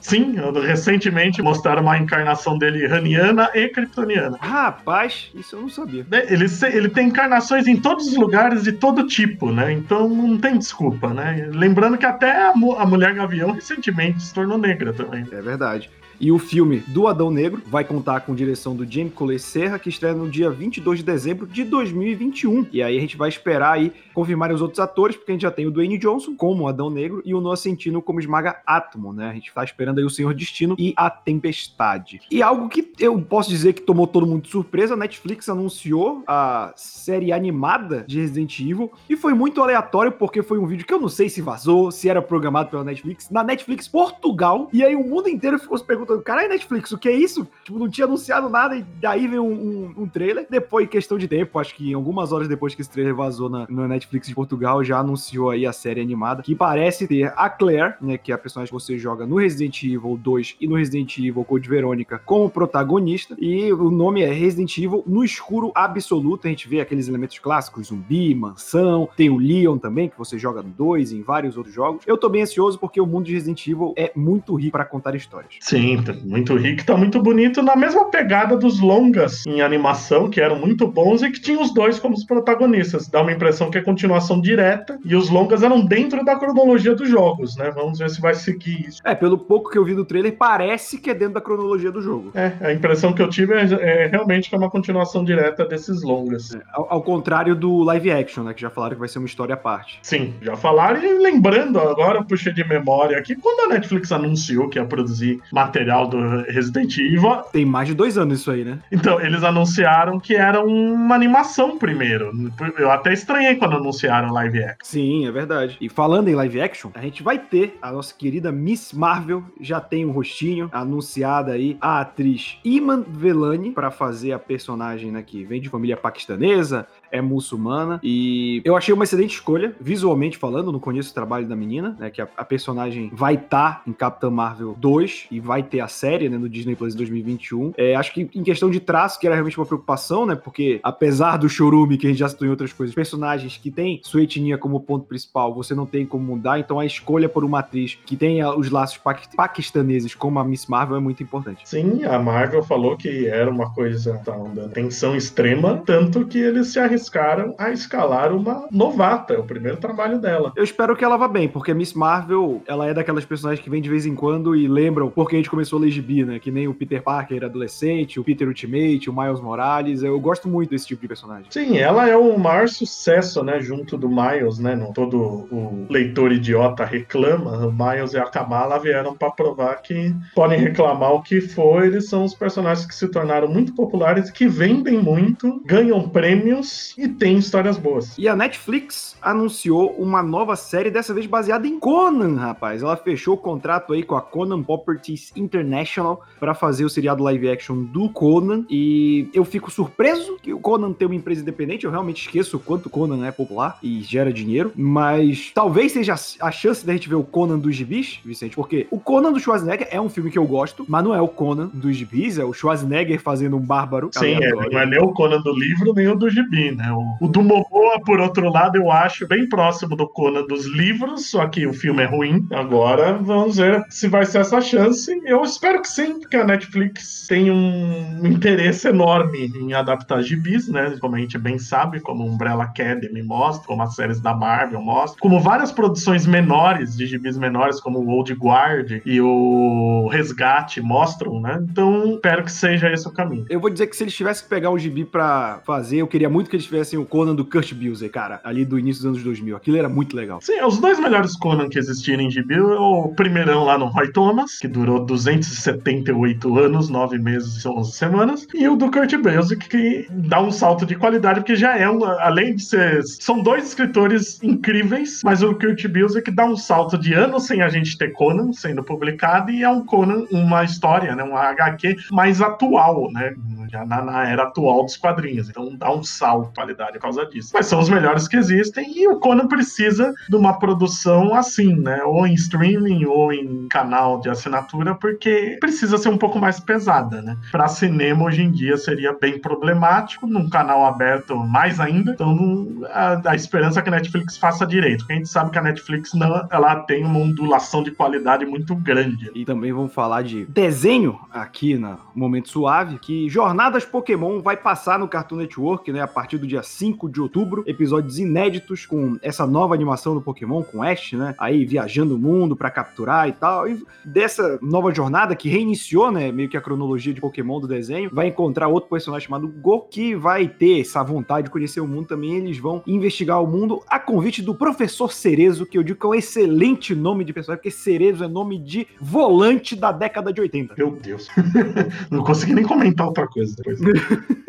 Sim, 0.00 0.34
recentemente 0.66 1.42
mostraram 1.42 1.83
uma 1.84 1.98
encarnação 1.98 2.58
dele 2.58 2.86
raniana 2.86 3.50
e 3.54 3.68
kryptoniana. 3.68 4.36
Rapaz, 4.40 5.30
isso 5.34 5.56
eu 5.56 5.62
não 5.62 5.68
sabia. 5.68 6.06
É, 6.10 6.32
ele, 6.32 6.46
ele 6.72 6.88
tem 6.88 7.08
encarnações 7.08 7.66
em 7.66 7.76
todos 7.76 8.08
os 8.08 8.16
lugares 8.16 8.64
de 8.64 8.72
todo 8.72 9.06
tipo, 9.06 9.52
né? 9.52 9.72
Então 9.72 10.08
não 10.08 10.38
tem 10.38 10.58
desculpa, 10.58 11.12
né? 11.12 11.48
Lembrando 11.52 11.98
que 11.98 12.06
até 12.06 12.48
a, 12.48 12.50
a 12.50 12.86
Mulher 12.86 13.14
Gavião 13.14 13.52
recentemente 13.52 14.22
se 14.22 14.34
tornou 14.34 14.58
negra 14.58 14.92
também. 14.92 15.26
É 15.30 15.40
verdade. 15.40 15.90
E 16.20 16.30
o 16.30 16.38
filme 16.38 16.78
do 16.88 17.06
Adão 17.06 17.30
Negro 17.30 17.62
vai 17.66 17.84
contar 17.84 18.20
com 18.20 18.34
direção 18.34 18.74
do 18.74 18.90
James 18.90 19.12
Cole 19.14 19.38
Serra, 19.38 19.78
que 19.78 19.88
estreia 19.88 20.14
no 20.14 20.28
dia 20.28 20.50
22 20.50 21.00
de 21.00 21.04
dezembro 21.04 21.46
de 21.46 21.64
2021. 21.64 22.66
E 22.72 22.82
aí 22.82 22.96
a 22.96 23.00
gente 23.00 23.16
vai 23.16 23.28
esperar 23.28 23.72
aí 23.72 23.92
confirmar 24.12 24.52
os 24.52 24.62
outros 24.62 24.80
atores, 24.80 25.16
porque 25.16 25.32
a 25.32 25.34
gente 25.34 25.42
já 25.42 25.50
tem 25.50 25.66
o 25.66 25.70
Dwayne 25.70 25.98
Johnson 25.98 26.34
como 26.36 26.68
Adão 26.68 26.90
Negro 26.90 27.22
e 27.24 27.34
o 27.34 27.40
Noah 27.40 27.56
Centino 27.56 28.00
como 28.00 28.20
Esmaga 28.20 28.60
Átomo, 28.66 29.12
né? 29.12 29.30
A 29.30 29.34
gente 29.34 29.52
tá 29.52 29.64
esperando 29.64 29.98
aí 29.98 30.04
o 30.04 30.10
Senhor 30.10 30.34
Destino 30.34 30.76
e 30.78 30.94
a 30.96 31.10
Tempestade. 31.10 32.20
E 32.30 32.42
algo 32.42 32.68
que 32.68 32.92
eu 32.98 33.20
posso 33.20 33.48
dizer 33.50 33.72
que 33.72 33.82
tomou 33.82 34.06
todo 34.06 34.26
mundo 34.26 34.42
de 34.42 34.50
surpresa, 34.50 34.94
a 34.94 34.96
Netflix 34.96 35.48
anunciou 35.48 36.22
a 36.26 36.72
série 36.76 37.32
animada 37.32 38.04
de 38.06 38.20
Resident 38.20 38.58
Evil 38.60 38.92
e 39.08 39.16
foi 39.16 39.34
muito 39.34 39.62
aleatório 39.62 40.12
porque 40.12 40.42
foi 40.42 40.58
um 40.58 40.66
vídeo 40.66 40.86
que 40.86 40.92
eu 40.92 41.00
não 41.00 41.08
sei 41.08 41.28
se 41.28 41.40
vazou, 41.40 41.90
se 41.90 42.08
era 42.08 42.22
programado 42.22 42.70
pela 42.70 42.84
Netflix, 42.84 43.30
na 43.30 43.42
Netflix 43.42 43.88
Portugal, 43.88 44.68
e 44.72 44.82
aí 44.82 44.94
o 44.94 45.04
mundo 45.04 45.28
inteiro 45.28 45.58
ficou 45.58 45.76
se 45.76 45.84
perguntando, 45.84 46.03
caralho, 46.22 46.48
Netflix, 46.48 46.92
o 46.92 46.98
que 46.98 47.08
é 47.08 47.12
isso? 47.12 47.46
Tipo, 47.64 47.78
não 47.78 47.88
tinha 47.88 48.06
anunciado 48.06 48.48
nada 48.48 48.76
e 48.76 48.82
daí 49.00 49.26
veio 49.26 49.44
um, 49.44 49.52
um, 49.52 50.02
um 50.02 50.08
trailer. 50.08 50.46
Depois, 50.48 50.88
questão 50.88 51.18
de 51.18 51.28
tempo, 51.28 51.58
acho 51.58 51.74
que 51.74 51.92
algumas 51.92 52.32
horas 52.32 52.48
depois 52.48 52.74
que 52.74 52.80
esse 52.80 52.90
trailer 52.90 53.14
vazou 53.14 53.48
na, 53.48 53.66
na 53.68 53.88
Netflix, 53.88 54.14
Netflix 54.14 54.28
de 54.28 54.34
Portugal 54.34 54.84
já 54.84 54.98
anunciou 54.98 55.50
aí 55.50 55.66
a 55.66 55.72
série 55.72 56.00
animada, 56.00 56.42
que 56.42 56.54
parece 56.54 57.06
ter 57.06 57.32
a 57.36 57.48
Claire, 57.48 57.94
né, 58.00 58.16
que 58.16 58.30
é 58.30 58.34
a 58.34 58.38
personagem 58.38 58.72
que 58.72 58.80
você 58.80 58.98
joga 58.98 59.26
no 59.26 59.36
Resident 59.36 59.82
Evil 59.82 60.18
2 60.22 60.56
e 60.60 60.68
no 60.68 60.76
Resident 60.76 61.18
Evil 61.18 61.44
Code 61.44 61.68
Verônica 61.68 62.20
como 62.24 62.48
protagonista, 62.48 63.34
e 63.38 63.72
o 63.72 63.90
nome 63.90 64.22
é 64.22 64.32
Resident 64.32 64.76
Evil 64.78 65.02
no 65.06 65.24
escuro 65.24 65.72
absoluto, 65.74 66.46
a 66.46 66.50
gente 66.50 66.68
vê 66.68 66.80
aqueles 66.80 67.08
elementos 67.08 67.38
clássicos, 67.38 67.88
zumbi, 67.88 68.34
mansão, 68.34 69.08
tem 69.16 69.30
o 69.30 69.38
Leon 69.38 69.78
também, 69.78 70.08
que 70.08 70.18
você 70.18 70.38
joga 70.38 70.62
no 70.62 70.70
2 70.70 71.12
e 71.12 71.16
em 71.16 71.22
vários 71.22 71.56
outros 71.56 71.74
jogos. 71.74 72.04
Eu 72.06 72.16
tô 72.16 72.28
bem 72.28 72.42
ansioso 72.42 72.78
porque 72.78 73.00
o 73.00 73.06
mundo 73.06 73.26
de 73.26 73.32
Resident 73.32 73.66
Evil 73.66 73.94
é 73.96 74.12
muito 74.14 74.54
rico 74.54 74.72
para 74.72 74.84
contar 74.84 75.14
histórias. 75.14 75.54
Sim, 75.60 75.93
Muito 76.24 76.56
rico, 76.56 76.84
tá 76.84 76.96
muito 76.96 77.22
bonito, 77.22 77.62
na 77.62 77.76
mesma 77.76 78.10
pegada 78.10 78.56
dos 78.56 78.80
longas 78.80 79.46
em 79.46 79.60
animação, 79.60 80.28
que 80.28 80.40
eram 80.40 80.58
muito 80.58 80.86
bons 80.86 81.22
e 81.22 81.30
que 81.30 81.40
tinham 81.40 81.62
os 81.62 81.72
dois 81.72 81.98
como 81.98 82.14
os 82.14 82.24
protagonistas. 82.24 83.08
Dá 83.08 83.22
uma 83.22 83.32
impressão 83.32 83.70
que 83.70 83.78
é 83.78 83.82
continuação 83.82 84.40
direta, 84.40 84.98
e 85.04 85.14
os 85.14 85.28
longas 85.28 85.62
eram 85.62 85.84
dentro 85.84 86.24
da 86.24 86.36
cronologia 86.36 86.94
dos 86.94 87.08
jogos, 87.08 87.56
né? 87.56 87.70
Vamos 87.70 87.98
ver 87.98 88.10
se 88.10 88.20
vai 88.20 88.34
seguir 88.34 88.88
isso. 88.88 89.00
É, 89.04 89.14
pelo 89.14 89.38
pouco 89.38 89.70
que 89.70 89.78
eu 89.78 89.84
vi 89.84 89.94
do 89.94 90.04
trailer, 90.04 90.36
parece 90.36 90.98
que 90.98 91.10
é 91.10 91.14
dentro 91.14 91.34
da 91.34 91.40
cronologia 91.40 91.90
do 91.90 92.00
jogo. 92.00 92.30
É, 92.34 92.52
a 92.60 92.72
impressão 92.72 93.12
que 93.12 93.22
eu 93.22 93.28
tive 93.28 93.54
é, 93.54 93.64
é 94.04 94.06
realmente 94.06 94.48
que 94.48 94.54
é 94.54 94.58
uma 94.58 94.70
continuação 94.70 95.24
direta 95.24 95.64
desses 95.64 96.02
longas. 96.02 96.54
É, 96.54 96.62
ao, 96.72 96.92
ao, 96.94 97.02
contrário 97.02 97.54
do 97.54 97.82
live 97.82 98.10
action, 98.10 98.44
né? 98.44 98.54
Que 98.54 98.62
já 98.62 98.70
falaram 98.70 98.94
que 98.94 99.00
vai 99.00 99.08
ser 99.08 99.18
uma 99.18 99.26
história 99.26 99.54
à 99.54 99.58
parte. 99.58 99.98
Sim, 100.02 100.34
já 100.40 100.56
falaram, 100.56 101.02
e 101.02 101.18
lembrando 101.18 101.78
agora, 101.78 102.22
puxei 102.22 102.52
de 102.52 102.66
memória 102.66 103.18
aqui, 103.18 103.36
quando 103.36 103.70
a 103.70 103.74
Netflix 103.74 104.10
anunciou 104.12 104.68
que 104.68 104.78
ia 104.78 104.84
produzir 104.84 105.40
material 105.52 105.83
do 105.84 106.42
Resident 106.42 106.96
Evil. 106.98 107.42
Tem 107.52 107.64
mais 107.64 107.88
de 107.88 107.94
dois 107.94 108.18
anos 108.18 108.40
isso 108.40 108.50
aí, 108.50 108.64
né? 108.64 108.78
Então, 108.90 109.20
eles 109.20 109.42
anunciaram 109.42 110.18
que 110.18 110.34
era 110.34 110.64
uma 110.64 111.14
animação 111.14 111.78
primeiro. 111.78 112.32
Eu 112.78 112.90
até 112.90 113.12
estranhei 113.12 113.56
quando 113.56 113.76
anunciaram 113.76 114.32
live 114.32 114.62
action. 114.62 114.76
Sim, 114.82 115.26
é 115.26 115.30
verdade. 115.30 115.76
E 115.80 115.88
falando 115.88 116.28
em 116.28 116.34
live 116.34 116.60
action, 116.60 116.90
a 116.94 117.00
gente 117.00 117.22
vai 117.22 117.38
ter 117.38 117.78
a 117.80 117.92
nossa 117.92 118.14
querida 118.14 118.50
Miss 118.50 118.92
Marvel, 118.92 119.44
já 119.60 119.80
tem 119.80 120.04
um 120.04 120.10
rostinho 120.10 120.68
anunciada 120.72 121.52
aí, 121.52 121.76
a 121.80 122.00
atriz 122.00 122.58
Iman 122.64 123.04
Velani 123.06 123.70
para 123.70 123.90
fazer 123.90 124.32
a 124.32 124.38
personagem 124.38 125.10
né, 125.10 125.22
que 125.22 125.44
vem 125.44 125.60
de 125.60 125.68
família 125.68 125.96
paquistanesa, 125.96 126.86
é 127.14 127.22
muçulmana. 127.22 128.00
E 128.02 128.60
eu 128.64 128.76
achei 128.76 128.92
uma 128.92 129.04
excelente 129.04 129.34
escolha, 129.34 129.74
visualmente 129.80 130.36
falando, 130.36 130.72
não 130.72 130.80
conheço 130.80 131.12
o 131.12 131.14
trabalho 131.14 131.46
da 131.46 131.54
menina, 131.54 131.96
né? 131.98 132.10
Que 132.10 132.20
a, 132.20 132.28
a 132.36 132.44
personagem 132.44 133.08
vai 133.12 133.34
estar 133.34 133.76
tá 133.76 133.82
em 133.86 133.92
Capitã 133.92 134.28
Marvel 134.28 134.74
2 134.76 135.28
e 135.30 135.38
vai 135.38 135.62
ter 135.62 135.80
a 135.80 135.86
série, 135.86 136.28
né, 136.28 136.36
no 136.36 136.48
Disney 136.48 136.74
Plus 136.74 136.94
2021. 136.94 137.72
É, 137.76 137.94
acho 137.94 138.12
que 138.12 138.28
em 138.34 138.42
questão 138.42 138.68
de 138.68 138.80
traço, 138.80 139.20
que 139.20 139.26
era 139.26 139.36
realmente 139.36 139.56
uma 139.56 139.64
preocupação, 139.64 140.26
né? 140.26 140.34
Porque 140.34 140.80
apesar 140.82 141.36
do 141.36 141.48
chorume 141.48 141.96
que 141.96 142.06
a 142.06 142.10
gente 142.10 142.18
já 142.18 142.28
citou 142.28 142.48
em 142.48 142.50
outras 142.50 142.72
coisas, 142.72 142.92
personagens 142.92 143.56
que 143.56 143.70
tem 143.70 144.00
sua 144.02 144.24
etnia 144.24 144.58
como 144.58 144.80
ponto 144.80 145.06
principal, 145.06 145.54
você 145.54 145.72
não 145.72 145.86
tem 145.86 146.04
como 146.04 146.24
mudar, 146.24 146.58
então 146.58 146.80
a 146.80 146.84
escolha 146.84 147.28
por 147.28 147.44
uma 147.44 147.60
atriz 147.60 147.96
que 148.04 148.16
tenha 148.16 148.52
os 148.52 148.70
laços 148.70 149.00
paquistaneses 149.36 150.16
como 150.16 150.40
a 150.40 150.44
Miss 150.44 150.66
Marvel 150.66 150.96
é 150.96 151.00
muito 151.00 151.22
importante. 151.22 151.62
Sim, 151.64 152.02
a 152.04 152.18
Marvel 152.18 152.62
falou 152.64 152.96
que 152.96 153.28
era 153.28 153.48
uma 153.48 153.72
coisa, 153.72 154.20
tá, 154.24 154.32
uma 154.32 154.68
tensão 154.68 155.14
extrema, 155.14 155.80
tanto 155.86 156.26
que 156.26 156.38
eles 156.38 156.68
se 156.68 156.80
arriscaram 156.80 157.03
arriscaram 157.04 157.54
a 157.58 157.70
escalar 157.70 158.32
uma 158.32 158.66
novata, 158.70 159.34
é 159.34 159.38
o 159.38 159.44
primeiro 159.44 159.76
trabalho 159.76 160.18
dela. 160.18 160.52
Eu 160.56 160.64
espero 160.64 160.96
que 160.96 161.04
ela 161.04 161.16
vá 161.16 161.28
bem, 161.28 161.48
porque 161.48 161.72
a 161.72 161.74
Miss 161.74 161.92
Marvel, 161.92 162.62
ela 162.66 162.86
é 162.88 162.94
daquelas 162.94 163.24
personagens 163.24 163.62
que 163.62 163.70
vem 163.70 163.82
de 163.82 163.90
vez 163.90 164.06
em 164.06 164.14
quando 164.14 164.56
e 164.56 164.66
lembram 164.66 165.10
porque 165.10 165.36
a 165.36 165.38
gente 165.38 165.50
começou 165.50 165.78
a 165.78 165.82
ler 165.82 165.90
gibi, 165.90 166.24
né? 166.24 166.38
Que 166.38 166.50
nem 166.50 166.68
o 166.68 166.74
Peter 166.74 167.02
Parker 167.02 167.44
adolescente, 167.44 168.18
o 168.18 168.24
Peter 168.24 168.48
Ultimate, 168.48 169.10
o 169.10 169.14
Miles 169.14 169.40
Morales. 169.40 170.02
Eu 170.02 170.18
gosto 170.18 170.48
muito 170.48 170.70
desse 170.70 170.86
tipo 170.86 171.02
de 171.02 171.08
personagem. 171.08 171.46
Sim, 171.50 171.78
ela 171.78 172.08
é 172.08 172.16
o 172.16 172.38
maior 172.38 172.68
sucesso, 172.68 173.42
né? 173.42 173.60
Junto 173.60 173.96
do 173.96 174.08
Miles, 174.08 174.58
né? 174.58 174.74
No, 174.74 174.92
todo 174.92 175.46
o 175.50 175.86
leitor 175.90 176.32
idiota 176.32 176.84
reclama. 176.84 177.66
O 177.66 177.72
Miles 177.72 178.12
e 178.14 178.18
a 178.18 178.24
Kamala 178.24 178.78
vieram 178.78 179.14
para 179.14 179.30
provar 179.30 179.74
que 179.82 180.14
podem 180.34 180.58
reclamar 180.58 181.12
o 181.12 181.22
que 181.22 181.40
for, 181.40 181.84
eles 181.84 182.08
são 182.08 182.24
os 182.24 182.34
personagens 182.34 182.86
que 182.86 182.94
se 182.94 183.08
tornaram 183.08 183.48
muito 183.48 183.74
populares, 183.74 184.30
que 184.30 184.46
vendem 184.46 184.98
muito, 184.98 185.62
ganham 185.64 186.08
prêmios 186.08 186.83
e 186.98 187.08
tem 187.08 187.38
histórias 187.38 187.78
boas. 187.78 188.16
E 188.18 188.28
a 188.28 188.36
Netflix 188.36 189.16
anunciou 189.22 189.90
uma 189.92 190.22
nova 190.22 190.56
série, 190.56 190.90
dessa 190.90 191.14
vez 191.14 191.26
baseada 191.26 191.66
em 191.66 191.78
Conan, 191.78 192.36
rapaz. 192.36 192.82
Ela 192.82 192.96
fechou 192.96 193.34
o 193.34 193.38
contrato 193.38 193.92
aí 193.92 194.02
com 194.02 194.16
a 194.16 194.20
Conan 194.20 194.62
Properties 194.62 195.32
International 195.36 196.22
para 196.38 196.54
fazer 196.54 196.84
o 196.84 196.90
seriado 196.90 197.22
live 197.22 197.48
action 197.48 197.84
do 197.84 198.08
Conan. 198.08 198.64
E 198.68 199.28
eu 199.32 199.44
fico 199.44 199.70
surpreso 199.70 200.36
que 200.42 200.52
o 200.52 200.58
Conan 200.58 200.92
tem 200.92 201.06
uma 201.06 201.14
empresa 201.14 201.42
independente. 201.42 201.84
Eu 201.84 201.90
realmente 201.90 202.26
esqueço 202.26 202.56
o 202.56 202.60
quanto 202.60 202.86
o 202.86 202.90
Conan 202.90 203.26
é 203.26 203.32
popular 203.32 203.78
e 203.82 204.02
gera 204.02 204.32
dinheiro. 204.32 204.72
Mas 204.76 205.50
talvez 205.54 205.92
seja 205.92 206.14
a 206.40 206.50
chance 206.50 206.84
da 206.84 206.92
gente 206.92 207.08
ver 207.08 207.14
o 207.14 207.24
Conan 207.24 207.58
dos 207.58 207.74
gibis, 207.74 208.20
Vicente, 208.24 208.56
porque 208.56 208.86
o 208.90 208.98
Conan 208.98 209.32
do 209.32 209.40
Schwarzenegger 209.40 209.88
é 209.90 210.00
um 210.00 210.08
filme 210.08 210.30
que 210.30 210.38
eu 210.38 210.46
gosto, 210.46 210.84
mas 210.88 211.04
não 211.04 211.14
é 211.14 211.20
o 211.20 211.28
Conan 211.28 211.70
dos 211.72 211.96
gibis, 211.96 212.38
é 212.38 212.44
o 212.44 212.52
Schwarzenegger 212.52 213.20
fazendo 213.20 213.56
um 213.56 213.60
bárbaro. 213.60 214.10
Sim, 214.12 214.34
é, 214.34 214.50
não 214.50 214.80
é 214.80 214.86
nem 214.86 215.00
o 215.00 215.08
Conan 215.08 215.40
do 215.40 215.52
livro, 215.52 215.92
nem 215.94 216.08
o 216.08 216.14
do 216.14 216.28
gibi, 216.28 216.73
né? 216.74 216.90
O, 216.92 217.26
o 217.26 217.28
do 217.28 217.42
Momoa, 217.42 218.00
por 218.04 218.20
outro 218.20 218.50
lado, 218.50 218.76
eu 218.76 218.90
acho 218.90 219.26
bem 219.26 219.48
próximo 219.48 219.96
do 219.96 220.08
Conan 220.08 220.46
dos 220.46 220.66
livros, 220.66 221.30
só 221.30 221.46
que 221.46 221.66
o 221.66 221.72
filme 221.72 222.02
é 222.02 222.06
ruim. 222.06 222.46
Agora 222.52 223.14
vamos 223.14 223.56
ver 223.56 223.84
se 223.90 224.08
vai 224.08 224.24
ser 224.26 224.38
essa 224.38 224.60
chance. 224.60 225.10
Eu 225.24 225.42
espero 225.42 225.80
que 225.80 225.88
sim, 225.88 226.20
porque 226.20 226.36
a 226.36 226.44
Netflix 226.44 227.26
tem 227.28 227.50
um 227.50 228.26
interesse 228.26 228.88
enorme 228.88 229.52
em 229.54 229.72
adaptar 229.72 230.22
gibis, 230.22 230.68
né? 230.68 230.96
Como 231.00 231.16
a 231.16 231.18
gente 231.18 231.38
bem 231.38 231.58
sabe, 231.58 232.00
como 232.00 232.24
Umbrella 232.24 232.64
Academy 232.64 233.22
mostra, 233.22 233.66
como 233.66 233.82
as 233.82 233.94
séries 233.94 234.20
da 234.20 234.34
Marvel 234.34 234.80
mostram, 234.80 235.18
como 235.20 235.40
várias 235.40 235.72
produções 235.72 236.26
menores, 236.26 236.96
de 236.96 237.06
gibis 237.06 237.36
menores, 237.36 237.80
como 237.80 237.98
o 237.98 238.08
Old 238.08 238.32
Guard 238.34 239.00
e 239.04 239.20
o 239.20 240.08
Resgate 240.10 240.80
mostram, 240.80 241.40
né? 241.40 241.64
Então, 241.70 242.14
espero 242.14 242.44
que 242.44 242.52
seja 242.52 242.90
esse 242.92 243.06
o 243.06 243.10
caminho. 243.12 243.46
Eu 243.48 243.60
vou 243.60 243.70
dizer 243.70 243.86
que 243.86 243.96
se 243.96 244.04
eles 244.04 244.14
tivessem 244.14 244.44
que 244.44 244.50
pegar 244.50 244.70
um 244.70 244.78
gibi 244.78 245.04
para 245.04 245.60
fazer, 245.64 245.98
eu 245.98 246.06
queria 246.06 246.28
muito 246.28 246.50
que 246.50 246.56
eles 246.56 246.63
tivessem 246.64 246.98
o 246.98 247.04
Conan 247.04 247.34
do 247.34 247.44
Kurt 247.44 247.72
Busiek, 247.74 248.12
cara, 248.12 248.40
ali 248.44 248.64
do 248.64 248.78
início 248.78 249.02
dos 249.02 249.10
anos 249.10 249.22
2000. 249.22 249.56
Aquilo 249.56 249.76
era 249.76 249.88
muito 249.88 250.16
legal. 250.16 250.40
Sim, 250.40 250.60
os 250.62 250.78
dois 250.78 250.98
melhores 250.98 251.36
Conan 251.36 251.68
que 251.68 251.78
existiram 251.78 252.22
em 252.22 252.30
gibi, 252.30 252.60
o 252.60 253.08
primeirão 253.14 253.64
lá 253.64 253.78
no 253.78 253.86
Roy 253.86 254.12
Thomas, 254.12 254.58
que 254.58 254.68
durou 254.68 255.04
278 255.04 256.58
anos, 256.58 256.88
9 256.88 257.18
meses 257.18 257.64
e 257.64 257.68
11 257.68 257.92
semanas, 257.92 258.46
e 258.54 258.68
o 258.68 258.76
do 258.76 258.90
Kurt 258.90 259.14
Busiek, 259.16 259.68
que 259.68 260.06
dá 260.10 260.40
um 260.40 260.50
salto 260.50 260.86
de 260.86 260.94
qualidade, 260.94 261.40
porque 261.40 261.56
já 261.56 261.76
é, 261.76 261.88
um, 261.88 262.04
além 262.04 262.56
de 262.56 262.62
ser... 262.62 263.02
São 263.04 263.42
dois 263.42 263.68
escritores 263.68 264.42
incríveis, 264.42 265.20
mas 265.24 265.42
o 265.42 265.54
Kurt 265.54 265.86
Busiek 265.86 266.30
dá 266.30 266.44
um 266.44 266.56
salto 266.56 266.98
de 266.98 267.14
anos 267.14 267.46
sem 267.46 267.62
a 267.62 267.68
gente 267.68 267.96
ter 267.98 268.12
Conan 268.12 268.52
sendo 268.52 268.82
publicado, 268.82 269.50
e 269.50 269.62
é 269.62 269.68
um 269.68 269.84
Conan, 269.84 270.24
uma 270.30 270.64
história, 270.64 271.14
né, 271.14 271.22
um 271.24 271.36
HQ 271.36 271.96
mais 272.10 272.40
atual, 272.40 273.10
né, 273.12 273.34
já 273.70 273.84
na, 273.84 274.02
na 274.02 274.28
era 274.28 274.44
atual 274.44 274.84
dos 274.84 274.96
quadrinhos. 274.96 275.48
Então 275.48 275.74
dá 275.76 275.92
um 275.92 276.02
salto 276.02 276.53
qualidade 276.54 276.94
por 276.94 277.02
causa 277.02 277.26
disso. 277.26 277.50
Mas 277.52 277.66
são 277.66 277.80
os 277.80 277.88
melhores 277.88 278.28
que 278.28 278.36
existem 278.36 278.92
e 278.96 279.08
o 279.08 279.18
Conan 279.18 279.46
precisa 279.46 280.12
de 280.28 280.36
uma 280.36 280.58
produção 280.58 281.34
assim, 281.34 281.74
né? 281.74 282.02
Ou 282.04 282.26
em 282.26 282.34
streaming 282.34 283.04
ou 283.04 283.32
em 283.32 283.68
canal 283.68 284.20
de 284.20 284.28
assinatura, 284.28 284.94
porque 284.94 285.56
precisa 285.60 285.98
ser 285.98 286.08
um 286.08 286.18
pouco 286.18 286.38
mais 286.38 286.60
pesada, 286.60 287.20
né? 287.22 287.36
Para 287.50 287.68
cinema 287.68 288.24
hoje 288.24 288.42
em 288.42 288.50
dia 288.50 288.76
seria 288.76 289.12
bem 289.12 289.38
problemático, 289.38 290.26
num 290.26 290.48
canal 290.48 290.84
aberto 290.86 291.36
mais 291.36 291.80
ainda. 291.80 292.12
Então 292.12 292.66
a, 292.90 293.30
a 293.30 293.34
esperança 293.34 293.80
é 293.80 293.82
que 293.82 293.88
a 293.88 293.92
Netflix 293.92 294.36
faça 294.36 294.66
direito, 294.66 294.98
porque 294.98 295.12
a 295.12 295.16
gente 295.16 295.28
sabe 295.28 295.50
que 295.50 295.58
a 295.58 295.62
Netflix 295.62 296.14
não, 296.14 296.46
ela 296.50 296.76
tem 296.80 297.04
uma 297.04 297.18
ondulação 297.18 297.82
de 297.82 297.90
qualidade 297.90 298.44
muito 298.44 298.74
grande. 298.74 299.30
E 299.34 299.44
também 299.44 299.72
vamos 299.72 299.92
falar 299.92 300.22
de 300.22 300.44
desenho 300.46 301.18
aqui 301.32 301.76
no 301.76 301.98
Momento 302.14 302.48
Suave, 302.48 302.98
que 302.98 303.28
Jornadas 303.28 303.84
Pokémon 303.84 304.40
vai 304.40 304.56
passar 304.56 304.98
no 304.98 305.08
Cartoon 305.08 305.36
Network, 305.36 305.90
né? 305.92 306.00
A 306.00 306.06
partir 306.06 306.38
do 306.38 306.43
dia 306.46 306.62
5 306.62 307.08
de 307.08 307.20
outubro, 307.20 307.64
episódios 307.66 308.18
inéditos 308.18 308.86
com 308.86 309.18
essa 309.22 309.46
nova 309.46 309.74
animação 309.74 310.14
do 310.14 310.20
Pokémon, 310.20 310.62
com 310.62 310.82
Ash, 310.82 311.12
né? 311.12 311.34
Aí 311.38 311.64
viajando 311.64 312.14
o 312.14 312.18
mundo 312.18 312.56
para 312.56 312.70
capturar 312.70 313.28
e 313.28 313.32
tal. 313.32 313.68
E 313.68 313.82
dessa 314.04 314.58
nova 314.60 314.92
jornada 314.92 315.34
que 315.34 315.48
reiniciou, 315.48 316.10
né? 316.10 316.30
Meio 316.32 316.48
que 316.48 316.56
a 316.56 316.60
cronologia 316.60 317.12
de 317.12 317.20
Pokémon 317.20 317.60
do 317.60 317.68
desenho, 317.68 318.10
vai 318.12 318.28
encontrar 318.28 318.68
outro 318.68 318.90
personagem 318.90 319.26
chamado 319.26 319.48
Go, 319.48 319.82
que 319.82 320.14
vai 320.14 320.48
ter 320.48 320.80
essa 320.80 321.02
vontade 321.02 321.46
de 321.46 321.50
conhecer 321.50 321.80
o 321.80 321.86
mundo 321.86 322.06
também. 322.06 322.36
Eles 322.36 322.58
vão 322.58 322.82
investigar 322.86 323.42
o 323.42 323.46
mundo 323.46 323.82
a 323.88 323.98
convite 323.98 324.42
do 324.42 324.54
Professor 324.54 325.12
Cerezo, 325.12 325.66
que 325.66 325.78
eu 325.78 325.82
digo 325.82 325.98
que 325.98 326.06
é 326.06 326.08
um 326.08 326.14
excelente 326.14 326.94
nome 326.94 327.24
de 327.24 327.32
personagem, 327.32 327.62
porque 327.62 327.70
Cerezo 327.70 328.24
é 328.24 328.28
nome 328.28 328.58
de 328.58 328.86
volante 329.00 329.76
da 329.76 329.92
década 329.92 330.32
de 330.32 330.40
80. 330.40 330.74
Meu 330.76 330.90
Deus. 330.92 331.28
Não 332.10 332.22
consegui 332.22 332.54
nem 332.54 332.64
comentar 332.64 333.06
outra 333.06 333.26
coisa 333.26 333.54
depois. 333.56 333.80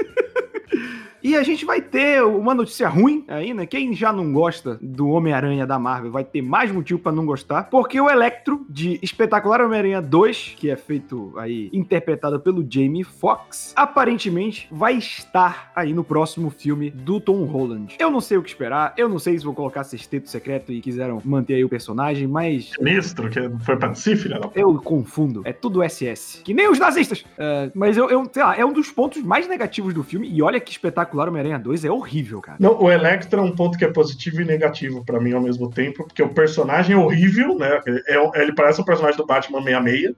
E 1.25 1.35
a 1.35 1.41
gente 1.41 1.65
vai 1.65 1.81
ter 1.81 2.23
uma 2.23 2.53
notícia 2.53 2.87
ruim 2.87 3.25
aí, 3.27 3.51
né? 3.51 3.65
Quem 3.65 3.95
já 3.95 4.13
não 4.13 4.31
gosta 4.31 4.77
do 4.79 5.09
Homem-Aranha 5.09 5.65
da 5.65 5.79
Marvel 5.79 6.11
vai 6.11 6.23
ter 6.23 6.43
mais 6.43 6.71
motivo 6.71 6.99
para 6.99 7.11
não 7.11 7.25
gostar, 7.25 7.63
porque 7.63 7.99
o 7.99 8.07
Electro 8.07 8.63
de 8.69 8.99
Espetacular 9.01 9.59
Homem-Aranha 9.61 10.03
2, 10.03 10.53
que 10.55 10.69
é 10.69 10.75
feito 10.75 11.33
aí, 11.37 11.71
interpretado 11.73 12.39
pelo 12.39 12.63
Jamie 12.69 13.03
Foxx, 13.03 13.73
aparentemente 13.75 14.67
vai 14.71 14.97
estar 14.97 15.71
aí 15.75 15.95
no 15.95 16.03
próximo 16.03 16.51
filme 16.51 16.91
do 16.91 17.19
Tom 17.19 17.43
Holland. 17.45 17.95
Eu 17.97 18.11
não 18.11 18.21
sei 18.21 18.37
o 18.37 18.43
que 18.43 18.49
esperar, 18.49 18.93
eu 18.95 19.09
não 19.09 19.17
sei 19.17 19.35
se 19.35 19.43
vou 19.43 19.55
colocar 19.55 19.83
sexteto 19.83 20.29
secreto 20.29 20.71
e 20.71 20.79
quiseram 20.79 21.19
manter 21.25 21.55
aí 21.55 21.65
o 21.65 21.69
personagem, 21.69 22.27
mas. 22.27 22.69
Sinistro, 22.77 23.31
que 23.31 23.39
foi 23.65 23.75
pra 23.77 23.95
si, 23.95 24.15
filha 24.15 24.39
da 24.39 24.51
Eu 24.53 24.75
confundo, 24.75 25.41
é 25.43 25.51
tudo 25.51 25.81
SS. 25.81 26.43
Que 26.43 26.53
nem 26.53 26.69
os 26.69 26.77
nazistas! 26.77 27.21
Uh, 27.21 27.71
mas 27.73 27.97
eu, 27.97 28.11
eu, 28.11 28.29
sei 28.31 28.43
lá, 28.43 28.55
é 28.55 28.63
um 28.63 28.71
dos 28.71 28.91
pontos 28.91 29.23
mais 29.23 29.47
negativos 29.47 29.91
do 29.91 30.03
filme, 30.03 30.29
e 30.29 30.39
olha 30.43 30.59
que 30.59 30.69
espetacular 30.69 31.14
espetacular 31.15 31.29
Homem-Aranha 31.29 31.59
2 31.59 31.85
é 31.85 31.91
horrível, 31.91 32.41
cara. 32.41 32.57
Não, 32.59 32.81
o 32.81 32.91
Electro 32.91 33.39
é 33.39 33.43
um 33.43 33.55
ponto 33.55 33.77
que 33.77 33.85
é 33.85 33.91
positivo 33.91 34.41
e 34.41 34.45
negativo 34.45 35.03
para 35.03 35.19
mim 35.19 35.31
ao 35.31 35.41
mesmo 35.41 35.69
tempo, 35.69 36.03
porque 36.03 36.21
o 36.21 36.29
personagem 36.29 36.95
é 36.95 36.99
horrível, 36.99 37.57
né? 37.57 37.81
É, 38.07 38.41
ele 38.41 38.53
parece 38.53 38.81
o 38.81 38.85
personagem 38.85 39.17
do 39.17 39.25
Batman 39.25 39.63
66 39.63 40.13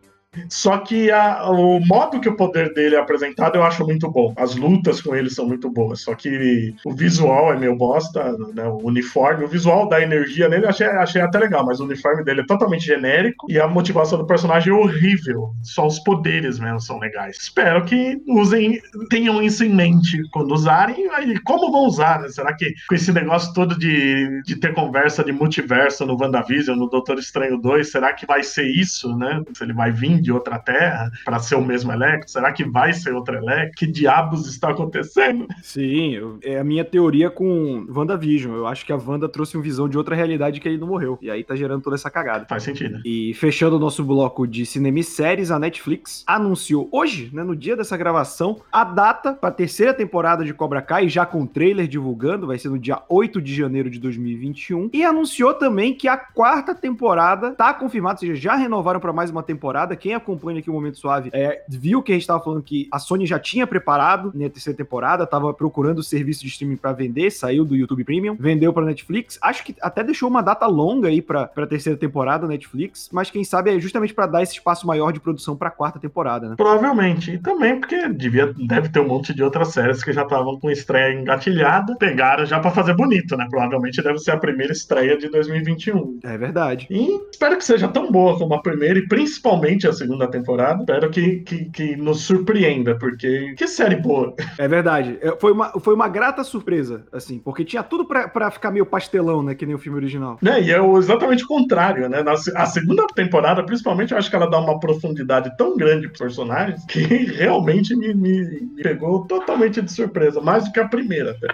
Só 0.50 0.78
que 0.78 1.12
a, 1.12 1.50
o 1.50 1.80
modo 1.80 2.20
que 2.20 2.30
o 2.30 2.36
poder 2.36 2.74
dele 2.74 2.96
é 2.96 3.00
apresentado 3.00 3.56
eu 3.56 3.64
acho 3.64 3.86
muito 3.86 4.10
bom. 4.10 4.34
As 4.38 4.56
lutas 4.56 5.02
com 5.02 5.16
ele 5.16 5.30
são 5.30 5.48
muito 5.48 5.70
boas. 5.70 6.02
Só 6.02 6.16
que 6.16 6.76
o 6.86 6.94
visual 6.94 7.54
é 7.54 7.58
meio 7.58 7.76
bosta, 7.76 8.36
né? 8.54 8.64
O 8.68 8.88
uniforme, 8.88 9.46
o 9.46 9.48
visual 9.48 9.88
da 9.88 10.02
energia 10.02 10.50
nele 10.50 10.66
achei, 10.66 10.88
achei 10.88 11.22
até 11.22 11.40
legal, 11.40 11.66
mas 11.66 11.80
o 11.80 11.86
uniforme 11.86 12.24
dele 12.24 12.42
é 12.42 12.46
totalmente 12.46 12.86
genérico 12.86 13.48
e 13.50 13.60
a 13.60 13.68
motivação 13.68 14.18
do 14.18 14.28
personagem 14.28 14.74
é 14.74 14.76
horrível. 14.76 15.52
Só 15.64 15.88
os 15.88 16.00
poderes 16.00 16.60
mesmo 16.60 16.80
são 16.80 17.00
legais. 17.00 17.38
Espero 17.40 17.84
que 17.86 18.22
usem, 18.28 18.82
tenham 19.10 19.42
isso 19.42 19.64
em 19.64 19.74
mente 19.74 20.22
quando 20.32 20.52
usarem. 20.52 21.08
E 21.28 21.40
como 21.40 21.72
vão 21.72 21.86
usar, 21.86 22.22
né? 22.22 22.30
Será 22.30 22.54
que 22.54 22.74
com 22.88 22.96
esse 22.96 23.12
negócio 23.12 23.54
todo 23.54 23.78
de, 23.78 24.42
de 24.44 24.56
ter 24.56 24.74
conversa 24.74 25.24
de 25.24 25.32
multiverso 25.32 26.06
no 26.06 26.18
WandaVision, 26.20 26.78
no 26.78 26.90
Doutor 26.90 27.20
Estranho 27.20 27.58
2, 27.58 27.92
será 27.92 28.14
que 28.14 28.26
vai 28.26 28.44
ser 28.44 28.68
isso, 28.68 29.16
né? 29.18 29.42
Se 29.54 29.64
ele 29.64 29.74
vai 29.74 29.92
vir 29.92 30.22
de 30.28 30.32
outra 30.34 30.60
terra 30.60 31.10
para 31.24 31.40
ser 31.40 31.56
o 31.56 31.64
mesmo 31.64 31.92
Electro? 31.92 32.30
Será 32.30 32.52
que 32.52 32.66
vai 32.66 32.92
ser 32.92 33.14
outro 33.14 33.38
Electro? 33.38 33.78
Que 33.78 33.88
diabos 33.88 34.46
está 34.46 34.72
acontecendo? 34.72 35.48
Sim, 35.64 36.16
eu, 36.16 36.38
é 36.44 36.60
a 36.60 36.64
minha 36.66 36.84
teoria 36.84 37.30
com 37.30 37.88
WandaVision. 37.90 38.54
Eu 38.54 38.68
acho 38.68 38.86
que 38.86 38.92
a 38.92 38.98
Wanda 38.98 39.30
trouxe 39.30 39.56
uma 39.56 39.64
visão 39.64 39.88
de 39.88 39.98
outra 39.98 40.16
realidade 40.16 40.60
que 40.60 40.68
ele 40.68 40.78
não 40.78 40.88
morreu. 40.88 41.18
E 41.22 41.32
aí 41.32 41.46
tá 41.46 41.56
gerando 41.56 41.82
toda 41.82 41.96
essa 41.96 42.10
cagada. 42.10 42.46
Faz 42.50 42.64
sentido. 42.64 43.00
E 43.06 43.34
fechando 43.36 43.78
o 43.78 43.80
nosso 43.80 44.04
bloco 44.04 44.46
de 44.46 44.66
cinema 44.66 45.00
e 45.00 45.04
séries, 45.04 45.50
a 45.50 45.58
Netflix 45.58 46.26
anunciou 46.28 46.90
hoje, 46.92 47.30
né, 47.32 47.42
no 47.42 47.56
dia 47.56 47.78
dessa 47.78 47.96
gravação, 47.96 48.60
a 48.70 48.84
data 48.84 49.32
para 49.32 49.48
a 49.48 49.54
terceira 49.54 49.94
temporada 49.94 50.44
de 50.44 50.54
Cobra 50.54 50.82
Kai, 50.82 51.08
já 51.08 51.26
com 51.26 51.46
trailer 51.46 51.88
divulgando, 51.88 52.48
vai 52.48 52.58
ser 52.58 52.68
no 52.68 52.78
dia 52.78 53.02
8 53.08 53.42
de 53.42 53.56
janeiro 53.56 53.90
de 53.90 53.98
2021. 54.00 54.90
E 54.92 55.06
anunciou 55.06 55.54
também 55.54 55.94
que 55.94 56.10
a 56.10 56.18
quarta 56.18 56.76
temporada 56.76 57.52
tá 57.52 57.74
confirmada, 57.74 58.16
ou 58.16 58.20
seja, 58.20 58.36
já 58.36 58.56
renovaram 58.56 59.00
para 59.00 59.14
mais 59.14 59.30
uma 59.30 59.42
temporada. 59.42 59.96
Quem 60.08 60.14
acompanha 60.14 60.60
aqui 60.60 60.70
o 60.70 60.74
Momento 60.74 60.98
Suave 60.98 61.30
é, 61.34 61.66
viu 61.68 62.02
que 62.02 62.14
a 62.14 62.16
gente 62.16 62.22
estava 62.22 62.42
falando 62.42 62.64
que 62.64 62.88
a 62.90 62.98
Sony 62.98 63.26
já 63.26 63.38
tinha 63.38 63.68
preparado 63.68 64.32
né, 64.34 64.46
a 64.46 64.50
terceira 64.50 64.78
temporada, 64.78 65.28
tava 65.28 65.54
procurando 65.54 66.00
o 66.00 66.04
serviço 66.04 66.44
de 66.44 66.48
streaming 66.48 66.78
para 66.78 66.94
vender, 66.94 67.30
saiu 67.30 67.66
do 67.66 67.76
YouTube 67.76 68.06
Premium, 68.06 68.34
vendeu 68.40 68.72
para 68.72 68.86
Netflix. 68.86 69.38
Acho 69.42 69.66
que 69.66 69.76
até 69.82 70.06
deixou 70.06 70.30
uma 70.30 70.42
data 70.42 70.66
longa 70.66 71.10
aí 71.10 71.22
para 71.22 71.52
a 71.54 71.68
terceira 71.68 72.00
temporada 72.00 72.48
Netflix, 72.48 73.10
mas 73.12 73.30
quem 73.30 73.44
sabe 73.44 73.76
é 73.76 73.78
justamente 73.82 74.14
para 74.14 74.28
dar 74.28 74.44
esse 74.44 74.54
espaço 74.54 74.88
maior 74.88 75.12
de 75.12 75.20
produção 75.20 75.58
para 75.58 75.68
a 75.68 75.72
quarta 75.72 76.00
temporada, 76.00 76.48
né? 76.48 76.56
Provavelmente. 76.56 77.34
E 77.34 77.38
também 77.38 77.78
porque 77.78 78.08
devia, 78.08 78.54
deve 78.66 78.88
ter 78.88 79.02
um 79.02 79.10
monte 79.10 79.34
de 79.34 79.44
outras 79.44 79.74
séries 79.74 80.02
que 80.02 80.14
já 80.14 80.22
estavam 80.24 80.58
com 80.58 80.72
estreia 80.72 81.20
engatilhada, 81.20 81.98
pegaram 81.98 82.46
já 82.46 82.62
para 82.62 82.72
fazer 82.72 82.96
bonito, 82.96 83.36
né? 83.36 83.46
Provavelmente 83.50 84.02
deve 84.02 84.20
ser 84.20 84.32
a 84.32 84.38
primeira 84.38 84.72
estreia 84.72 85.18
de 85.18 85.28
2021. 85.28 86.22
É 86.24 86.38
verdade. 86.38 86.88
E 86.90 87.10
espero 87.30 87.58
que 87.58 87.66
seja 87.66 87.90
tão 87.90 88.10
boa 88.10 88.38
como 88.38 88.54
a 88.54 88.62
primeira 88.62 88.98
e 89.00 89.06
principalmente 89.06 89.86
a 89.86 89.97
segunda 89.98 90.28
temporada. 90.28 90.80
Espero 90.80 91.10
que, 91.10 91.38
que, 91.40 91.66
que 91.66 91.96
nos 91.96 92.22
surpreenda, 92.22 92.98
porque 92.98 93.54
que 93.58 93.68
série 93.68 93.96
boa. 93.96 94.34
É 94.58 94.68
verdade. 94.68 95.18
É, 95.22 95.36
foi 95.40 95.52
uma, 95.52 95.70
foi 95.80 95.94
uma 95.94 96.08
grata 96.08 96.44
surpresa, 96.44 97.06
assim, 97.12 97.40
porque 97.40 97.66
tinha 97.66 97.84
tudo 97.84 98.06
para 98.06 98.52
ficar 98.52 98.72
meio 98.72 98.86
pastelão, 98.86 99.44
né? 99.44 99.56
Que 99.56 99.66
nem 99.66 99.76
o 99.76 99.80
filme 99.80 99.98
original. 99.98 100.40
É, 100.46 100.62
e 100.62 100.72
é 100.72 100.98
exatamente 100.98 101.44
o 101.44 101.48
contrário, 101.48 102.08
né? 102.10 102.24
Na, 102.24 102.34
a 102.34 102.66
segunda 102.66 103.06
temporada, 103.16 103.64
principalmente, 103.64 104.12
eu 104.12 104.18
acho 104.18 104.30
que 104.30 104.36
ela 104.36 104.50
dá 104.50 104.60
uma 104.60 104.80
profundidade 104.80 105.56
tão 105.58 105.76
grande 105.76 106.08
pros 106.08 106.20
personagens 106.20 106.86
que 106.86 107.00
realmente 107.36 107.96
me, 107.96 108.14
me, 108.14 108.62
me 108.62 108.84
pegou 108.84 109.26
totalmente 109.26 109.82
de 109.82 109.92
surpresa, 109.92 110.42
mais 110.42 110.66
do 110.66 110.72
que 110.72 110.80
a 110.80 110.88
primeira 110.88 111.32
até. 111.32 111.48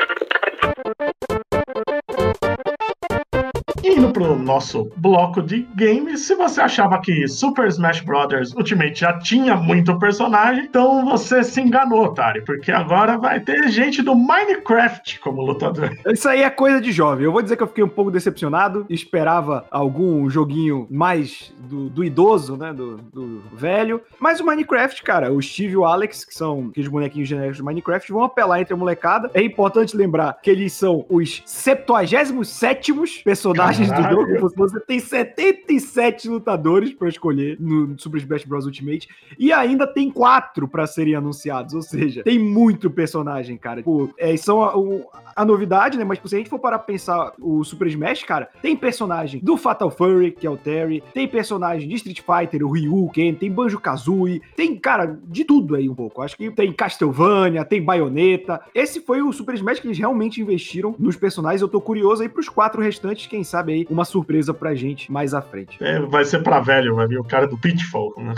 Indo 4.03 4.11
pro 4.11 4.37
nosso 4.37 4.91
bloco 4.97 5.41
de 5.41 5.65
games, 5.75 6.27
se 6.27 6.35
você 6.35 6.59
achava 6.59 6.99
que 6.99 7.25
Super 7.25 7.69
Smash 7.69 8.01
Bros. 8.01 8.53
Ultimate 8.53 8.99
já 8.99 9.17
tinha 9.17 9.55
muito 9.55 9.97
personagem, 9.97 10.65
então 10.65 11.05
você 11.05 11.41
se 11.41 11.61
enganou, 11.61 12.03
otário, 12.03 12.43
porque 12.43 12.69
agora 12.69 13.17
vai 13.17 13.39
ter 13.39 13.69
gente 13.69 14.01
do 14.01 14.13
Minecraft 14.13 15.21
como 15.21 15.41
lutador. 15.41 15.97
Isso 16.05 16.27
aí 16.27 16.41
é 16.41 16.49
coisa 16.49 16.81
de 16.81 16.91
jovem. 16.91 17.23
Eu 17.23 17.31
vou 17.31 17.41
dizer 17.41 17.55
que 17.55 17.63
eu 17.63 17.67
fiquei 17.67 17.81
um 17.81 17.87
pouco 17.87 18.11
decepcionado, 18.11 18.85
esperava 18.89 19.65
algum 19.71 20.29
joguinho 20.29 20.85
mais 20.91 21.53
do, 21.57 21.89
do 21.89 22.03
idoso, 22.03 22.57
né, 22.57 22.73
do, 22.73 22.97
do, 22.97 23.41
velho, 23.53 24.01
mas 24.19 24.41
o 24.41 24.45
Minecraft, 24.45 25.01
cara, 25.01 25.31
o 25.31 25.41
Steve 25.41 25.73
e 25.73 25.77
o 25.77 25.85
Alex, 25.85 26.25
que 26.25 26.35
são 26.35 26.67
aqueles 26.71 26.89
bonequinhos 26.89 27.29
genéricos 27.29 27.59
do 27.59 27.63
Minecraft, 27.63 28.11
vão 28.11 28.25
apelar 28.25 28.59
entre 28.59 28.73
a 28.73 28.77
molecada. 28.77 29.31
É 29.33 29.41
importante 29.41 29.95
lembrar 29.95 30.39
que 30.43 30.49
eles 30.49 30.73
são 30.73 31.05
os 31.07 31.41
77 31.45 32.91
personagens 33.23 33.92
do 33.95 34.09
jogo. 34.09 34.53
Você 34.55 34.79
tem 34.79 34.99
77 34.99 36.29
lutadores 36.29 36.93
para 36.93 37.09
escolher 37.09 37.57
no 37.59 37.97
Super 37.99 38.17
Smash 38.17 38.45
Bros. 38.45 38.65
Ultimate 38.65 39.07
e 39.37 39.51
ainda 39.51 39.85
tem 39.85 40.09
quatro 40.09 40.67
para 40.67 40.85
serem 40.87 41.15
anunciados. 41.15 41.73
Ou 41.73 41.81
seja, 41.81 42.23
tem 42.23 42.39
muito 42.39 42.89
personagem, 42.89 43.57
cara. 43.57 43.83
É, 44.17 44.35
são 44.37 44.63
a, 44.63 44.77
o, 44.77 45.05
a, 45.35 45.45
novidade, 45.45 45.97
né? 45.97 46.03
Mas 46.03 46.17
tipo, 46.17 46.29
se 46.29 46.35
a 46.35 46.37
gente 46.37 46.49
for 46.49 46.59
parar 46.59 46.79
pra 46.79 46.87
pensar 46.87 47.33
o 47.39 47.63
Super 47.63 47.87
Smash, 47.87 48.23
cara, 48.23 48.49
tem 48.61 48.75
personagem 48.75 49.41
do 49.43 49.57
Fatal 49.57 49.89
Fury, 49.89 50.31
que 50.31 50.47
é 50.47 50.49
o 50.49 50.57
Terry, 50.57 51.03
tem 51.13 51.27
personagem 51.27 51.87
de 51.87 51.95
Street 51.95 52.21
Fighter, 52.21 52.65
o 52.65 52.71
Ryu, 52.71 53.09
Ken, 53.09 53.33
tem 53.33 53.51
Banjo 53.51 53.79
Kazooie, 53.79 54.41
tem, 54.55 54.77
cara, 54.77 55.19
de 55.25 55.43
tudo 55.43 55.75
aí 55.75 55.89
um 55.89 55.95
pouco. 55.95 56.21
Acho 56.21 56.37
que 56.37 56.49
tem 56.51 56.71
Castlevania, 56.71 57.65
tem 57.65 57.81
Bayonetta. 57.81 58.61
Esse 58.73 59.01
foi 59.01 59.21
o 59.21 59.31
Super 59.31 59.55
Smash 59.55 59.79
que 59.79 59.87
eles 59.87 59.97
realmente 59.97 60.41
investiram 60.41 60.95
nos 60.97 61.15
personagens. 61.15 61.61
Eu 61.61 61.67
tô 61.67 61.81
curioso 61.81 62.21
aí 62.21 62.29
pros 62.29 62.49
quatro 62.49 62.81
restantes, 62.81 63.27
quem 63.27 63.43
sabe 63.43 63.72
uma 63.89 64.05
surpresa 64.05 64.53
pra 64.53 64.75
gente 64.75 65.11
mais 65.11 65.33
à 65.33 65.41
frente. 65.41 65.77
É, 65.81 65.99
vai 65.99 66.25
ser 66.25 66.43
pra 66.43 66.59
velho, 66.59 66.95
vai 66.95 67.07
vir 67.07 67.19
o 67.19 67.23
cara 67.23 67.47
do 67.47 67.57
Pitfall. 67.57 68.13
Né? 68.17 68.33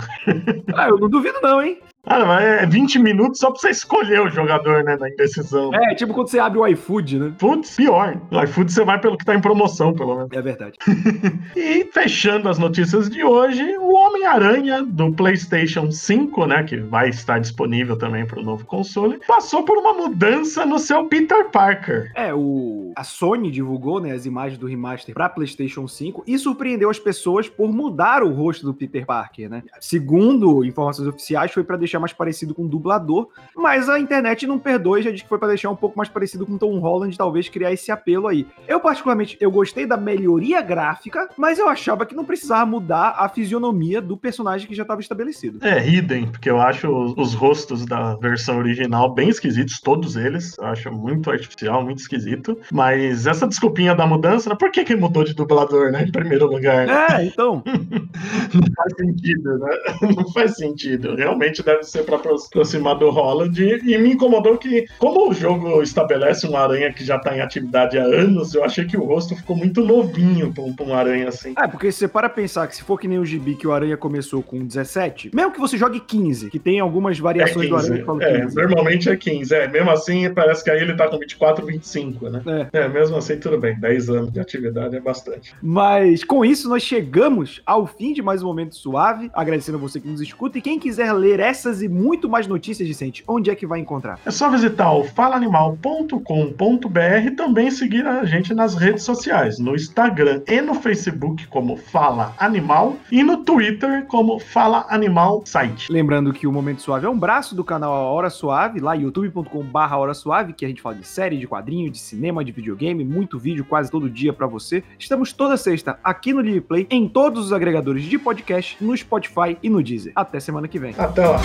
ah, 0.74 0.88
eu 0.88 0.98
não 0.98 1.08
duvido 1.08 1.38
não, 1.42 1.62
hein? 1.62 1.78
Ah, 2.08 2.40
é 2.40 2.64
20 2.64 3.00
minutos 3.00 3.40
só 3.40 3.50
pra 3.50 3.58
você 3.58 3.70
escolher 3.70 4.20
o 4.20 4.30
jogador, 4.30 4.84
né, 4.84 4.96
na 4.96 5.10
indecisão. 5.10 5.74
É, 5.74 5.92
tipo 5.94 6.14
quando 6.14 6.28
você 6.28 6.38
abre 6.38 6.58
o 6.58 6.66
iFood, 6.68 7.18
né? 7.18 7.34
Putz, 7.36 7.74
pior. 7.74 8.20
No 8.30 8.42
iFood 8.44 8.72
você 8.72 8.84
vai 8.84 9.00
pelo 9.00 9.18
que 9.18 9.24
tá 9.24 9.34
em 9.34 9.40
promoção, 9.40 9.92
pelo 9.92 10.14
menos. 10.14 10.30
É 10.32 10.40
verdade. 10.40 10.78
e 11.56 11.84
fechando 11.92 12.48
as 12.48 12.58
notícias 12.58 13.10
de 13.10 13.24
hoje, 13.24 13.76
o 13.78 13.85
Homem-Aranha 14.16 14.82
do 14.82 15.12
PlayStation 15.12 15.90
5, 15.90 16.46
né, 16.46 16.62
que 16.64 16.78
vai 16.78 17.10
estar 17.10 17.38
disponível 17.38 17.98
também 17.98 18.24
para 18.26 18.40
o 18.40 18.42
novo 18.42 18.64
console, 18.64 19.20
passou 19.26 19.62
por 19.62 19.76
uma 19.76 19.92
mudança 19.92 20.64
no 20.64 20.78
seu 20.78 21.04
Peter 21.04 21.50
Parker. 21.50 22.10
É, 22.14 22.32
o 22.34 22.86
a 22.96 23.04
Sony 23.04 23.50
divulgou, 23.50 24.00
né, 24.00 24.12
as 24.12 24.24
imagens 24.24 24.58
do 24.58 24.66
remaster 24.66 25.14
para 25.14 25.28
PlayStation 25.28 25.86
5 25.86 26.24
e 26.26 26.38
surpreendeu 26.38 26.88
as 26.88 26.98
pessoas 26.98 27.46
por 27.46 27.70
mudar 27.70 28.22
o 28.22 28.32
rosto 28.32 28.64
do 28.64 28.72
Peter 28.72 29.04
Parker, 29.04 29.50
né? 29.50 29.62
Segundo 29.78 30.64
informações 30.64 31.06
oficiais, 31.06 31.52
foi 31.52 31.62
para 31.62 31.76
deixar 31.76 32.00
mais 32.00 32.14
parecido 32.14 32.54
com 32.54 32.64
o 32.64 32.68
dublador, 32.68 33.28
mas 33.54 33.90
a 33.90 34.00
internet 34.00 34.46
não 34.46 34.58
perdoa 34.58 34.98
e 34.98 35.02
já 35.02 35.10
diz 35.10 35.20
que 35.20 35.28
foi 35.28 35.38
para 35.38 35.48
deixar 35.48 35.68
um 35.68 35.76
pouco 35.76 35.98
mais 35.98 36.08
parecido 36.08 36.46
com 36.46 36.56
Tom 36.56 36.78
Holland, 36.78 37.18
talvez 37.18 37.50
criar 37.50 37.70
esse 37.70 37.92
apelo 37.92 38.28
aí. 38.28 38.46
Eu, 38.66 38.80
particularmente, 38.80 39.36
eu 39.40 39.50
gostei 39.50 39.84
da 39.84 39.98
melhoria 39.98 40.62
gráfica, 40.62 41.28
mas 41.36 41.58
eu 41.58 41.68
achava 41.68 42.06
que 42.06 42.14
não 42.14 42.24
precisava 42.24 42.64
mudar 42.64 43.16
a 43.18 43.28
fisionomia 43.28 44.00
do 44.06 44.16
personagem 44.16 44.66
que 44.66 44.74
já 44.74 44.82
estava 44.82 45.00
estabelecido. 45.00 45.58
É, 45.62 45.86
idem, 45.86 46.26
porque 46.26 46.48
eu 46.48 46.60
acho 46.60 46.88
os 47.16 47.34
rostos 47.34 47.84
da 47.84 48.14
versão 48.16 48.58
original 48.58 49.12
bem 49.12 49.28
esquisitos, 49.28 49.80
todos 49.80 50.16
eles. 50.16 50.56
Eu 50.58 50.66
acho 50.66 50.92
muito 50.92 51.30
artificial, 51.30 51.84
muito 51.84 51.98
esquisito. 51.98 52.58
Mas 52.72 53.26
essa 53.26 53.46
desculpinha 53.46 53.94
da 53.94 54.06
mudança, 54.06 54.50
né? 54.50 54.56
por 54.58 54.70
que, 54.70 54.84
que 54.84 54.96
mudou 54.96 55.24
de 55.24 55.34
dublador, 55.34 55.90
né? 55.90 56.04
Em 56.04 56.12
primeiro 56.12 56.46
lugar. 56.46 56.86
Né? 56.86 57.06
É, 57.10 57.24
então. 57.24 57.62
não 57.66 58.72
faz 58.76 58.92
sentido, 58.96 59.58
né? 59.58 59.76
Não 60.16 60.32
faz 60.32 60.56
sentido. 60.56 61.14
Realmente 61.14 61.62
deve 61.62 61.82
ser 61.82 62.04
para 62.04 62.16
aproximar 62.16 62.96
do 62.98 63.10
Holland. 63.10 63.60
E, 63.62 63.98
me 63.98 64.12
incomodou 64.12 64.56
que, 64.56 64.86
como 64.98 65.30
o 65.30 65.34
jogo 65.34 65.82
estabelece 65.82 66.46
um 66.46 66.56
aranha 66.56 66.92
que 66.92 67.04
já 67.04 67.18
tá 67.18 67.36
em 67.36 67.40
atividade 67.40 67.98
há 67.98 68.04
anos, 68.04 68.54
eu 68.54 68.64
achei 68.64 68.84
que 68.84 68.96
o 68.96 69.04
rosto 69.04 69.34
ficou 69.36 69.56
muito 69.56 69.82
novinho 69.82 70.52
pra 70.52 70.62
um, 70.62 70.74
um 70.80 70.94
aranha 70.94 71.28
assim. 71.28 71.54
É, 71.58 71.66
porque 71.66 71.90
se 71.90 72.00
você 72.00 72.08
para 72.08 72.28
pensar 72.28 72.66
que 72.66 72.76
se 72.76 72.82
for 72.82 72.98
que 72.98 73.08
nem 73.08 73.18
o 73.18 73.24
gibi 73.24 73.54
que 73.54 73.66
o 73.66 73.72
aranha 73.72 73.85
começou 73.94 74.42
com 74.42 74.64
17, 74.64 75.32
mesmo 75.34 75.52
que 75.52 75.60
você 75.60 75.76
jogue 75.76 76.00
15, 76.00 76.48
que 76.48 76.58
tem 76.58 76.80
algumas 76.80 77.18
variações 77.18 77.66
é 77.66 77.68
do 77.68 77.76
aranha 77.76 77.98
que 77.98 78.04
falam 78.04 78.22
é, 78.22 78.40
15. 78.40 78.56
Normalmente 78.56 79.10
é 79.10 79.16
15, 79.16 79.54
é. 79.54 79.68
Mesmo 79.68 79.90
assim, 79.90 80.32
parece 80.32 80.64
que 80.64 80.70
aí 80.70 80.80
ele 80.80 80.94
tá 80.94 81.08
com 81.08 81.18
24, 81.18 81.66
25, 81.66 82.30
né? 82.30 82.68
É. 82.72 82.80
é, 82.80 82.88
mesmo 82.88 83.16
assim, 83.16 83.36
tudo 83.36 83.58
bem. 83.58 83.78
10 83.78 84.08
anos 84.08 84.32
de 84.32 84.40
atividade 84.40 84.96
é 84.96 85.00
bastante. 85.00 85.54
Mas 85.60 86.24
com 86.24 86.42
isso, 86.42 86.70
nós 86.70 86.82
chegamos 86.82 87.60
ao 87.66 87.86
fim 87.86 88.14
de 88.14 88.22
mais 88.22 88.42
um 88.42 88.46
momento 88.46 88.76
suave. 88.76 89.30
Agradecendo 89.34 89.76
a 89.76 89.80
você 89.80 90.00
que 90.00 90.08
nos 90.08 90.22
escuta. 90.22 90.56
E 90.56 90.62
quem 90.62 90.78
quiser 90.78 91.12
ler 91.12 91.38
essas 91.38 91.66
essas 91.66 91.82
e 91.82 91.88
muito 91.88 92.28
mais 92.28 92.46
notícias, 92.46 92.86
Vicente, 92.86 93.24
onde 93.26 93.50
é 93.50 93.54
que 93.54 93.66
vai 93.66 93.80
encontrar? 93.80 94.18
É 94.24 94.30
só 94.30 94.48
visitar 94.48 94.92
o 94.92 95.04
falaanimal.com.br 95.04 97.26
e 97.26 97.30
também 97.32 97.70
seguir 97.70 98.06
a 98.06 98.24
gente 98.24 98.54
nas 98.54 98.74
redes 98.74 99.02
sociais, 99.02 99.58
no 99.58 99.74
Instagram 99.74 100.42
e 100.46 100.60
no 100.60 100.74
Facebook 100.74 101.46
como 101.48 101.76
Fala 101.76 102.34
Animal 102.38 102.96
e 103.10 103.22
no 103.22 103.38
Twitter 103.38 103.75
Twitter 103.76 104.06
como 104.06 104.38
Fala 104.38 104.86
Animal 104.88 105.42
Site. 105.44 105.92
Lembrando 105.92 106.32
que 106.32 106.46
o 106.46 106.52
Momento 106.52 106.80
Suave 106.80 107.06
é 107.06 107.08
um 107.08 107.18
braço 107.18 107.54
do 107.54 107.62
canal 107.62 107.92
Hora 107.92 108.30
Suave, 108.30 108.80
lá 108.80 108.94
youtube.com.br 108.94 109.94
Hora 109.94 110.14
Suave, 110.14 110.54
que 110.54 110.64
a 110.64 110.68
gente 110.68 110.80
fala 110.80 110.96
de 110.96 111.06
série, 111.06 111.36
de 111.36 111.46
quadrinho, 111.46 111.90
de 111.90 111.98
cinema, 111.98 112.44
de 112.44 112.52
videogame, 112.52 113.04
muito 113.04 113.38
vídeo 113.38 113.64
quase 113.64 113.90
todo 113.90 114.08
dia 114.08 114.32
para 114.32 114.46
você. 114.46 114.82
Estamos 114.98 115.32
toda 115.32 115.56
sexta 115.56 115.98
aqui 116.02 116.32
no 116.32 116.40
Live 116.40 116.62
Play, 116.62 116.86
em 116.90 117.06
todos 117.08 117.46
os 117.46 117.52
agregadores 117.52 118.04
de 118.04 118.18
podcast, 118.18 118.82
no 118.82 118.96
Spotify 118.96 119.58
e 119.62 119.68
no 119.68 119.82
Deezer. 119.82 120.12
Até 120.16 120.40
semana 120.40 120.66
que 120.66 120.78
vem. 120.78 120.94
Até 120.96 121.26
lá. 121.26 121.40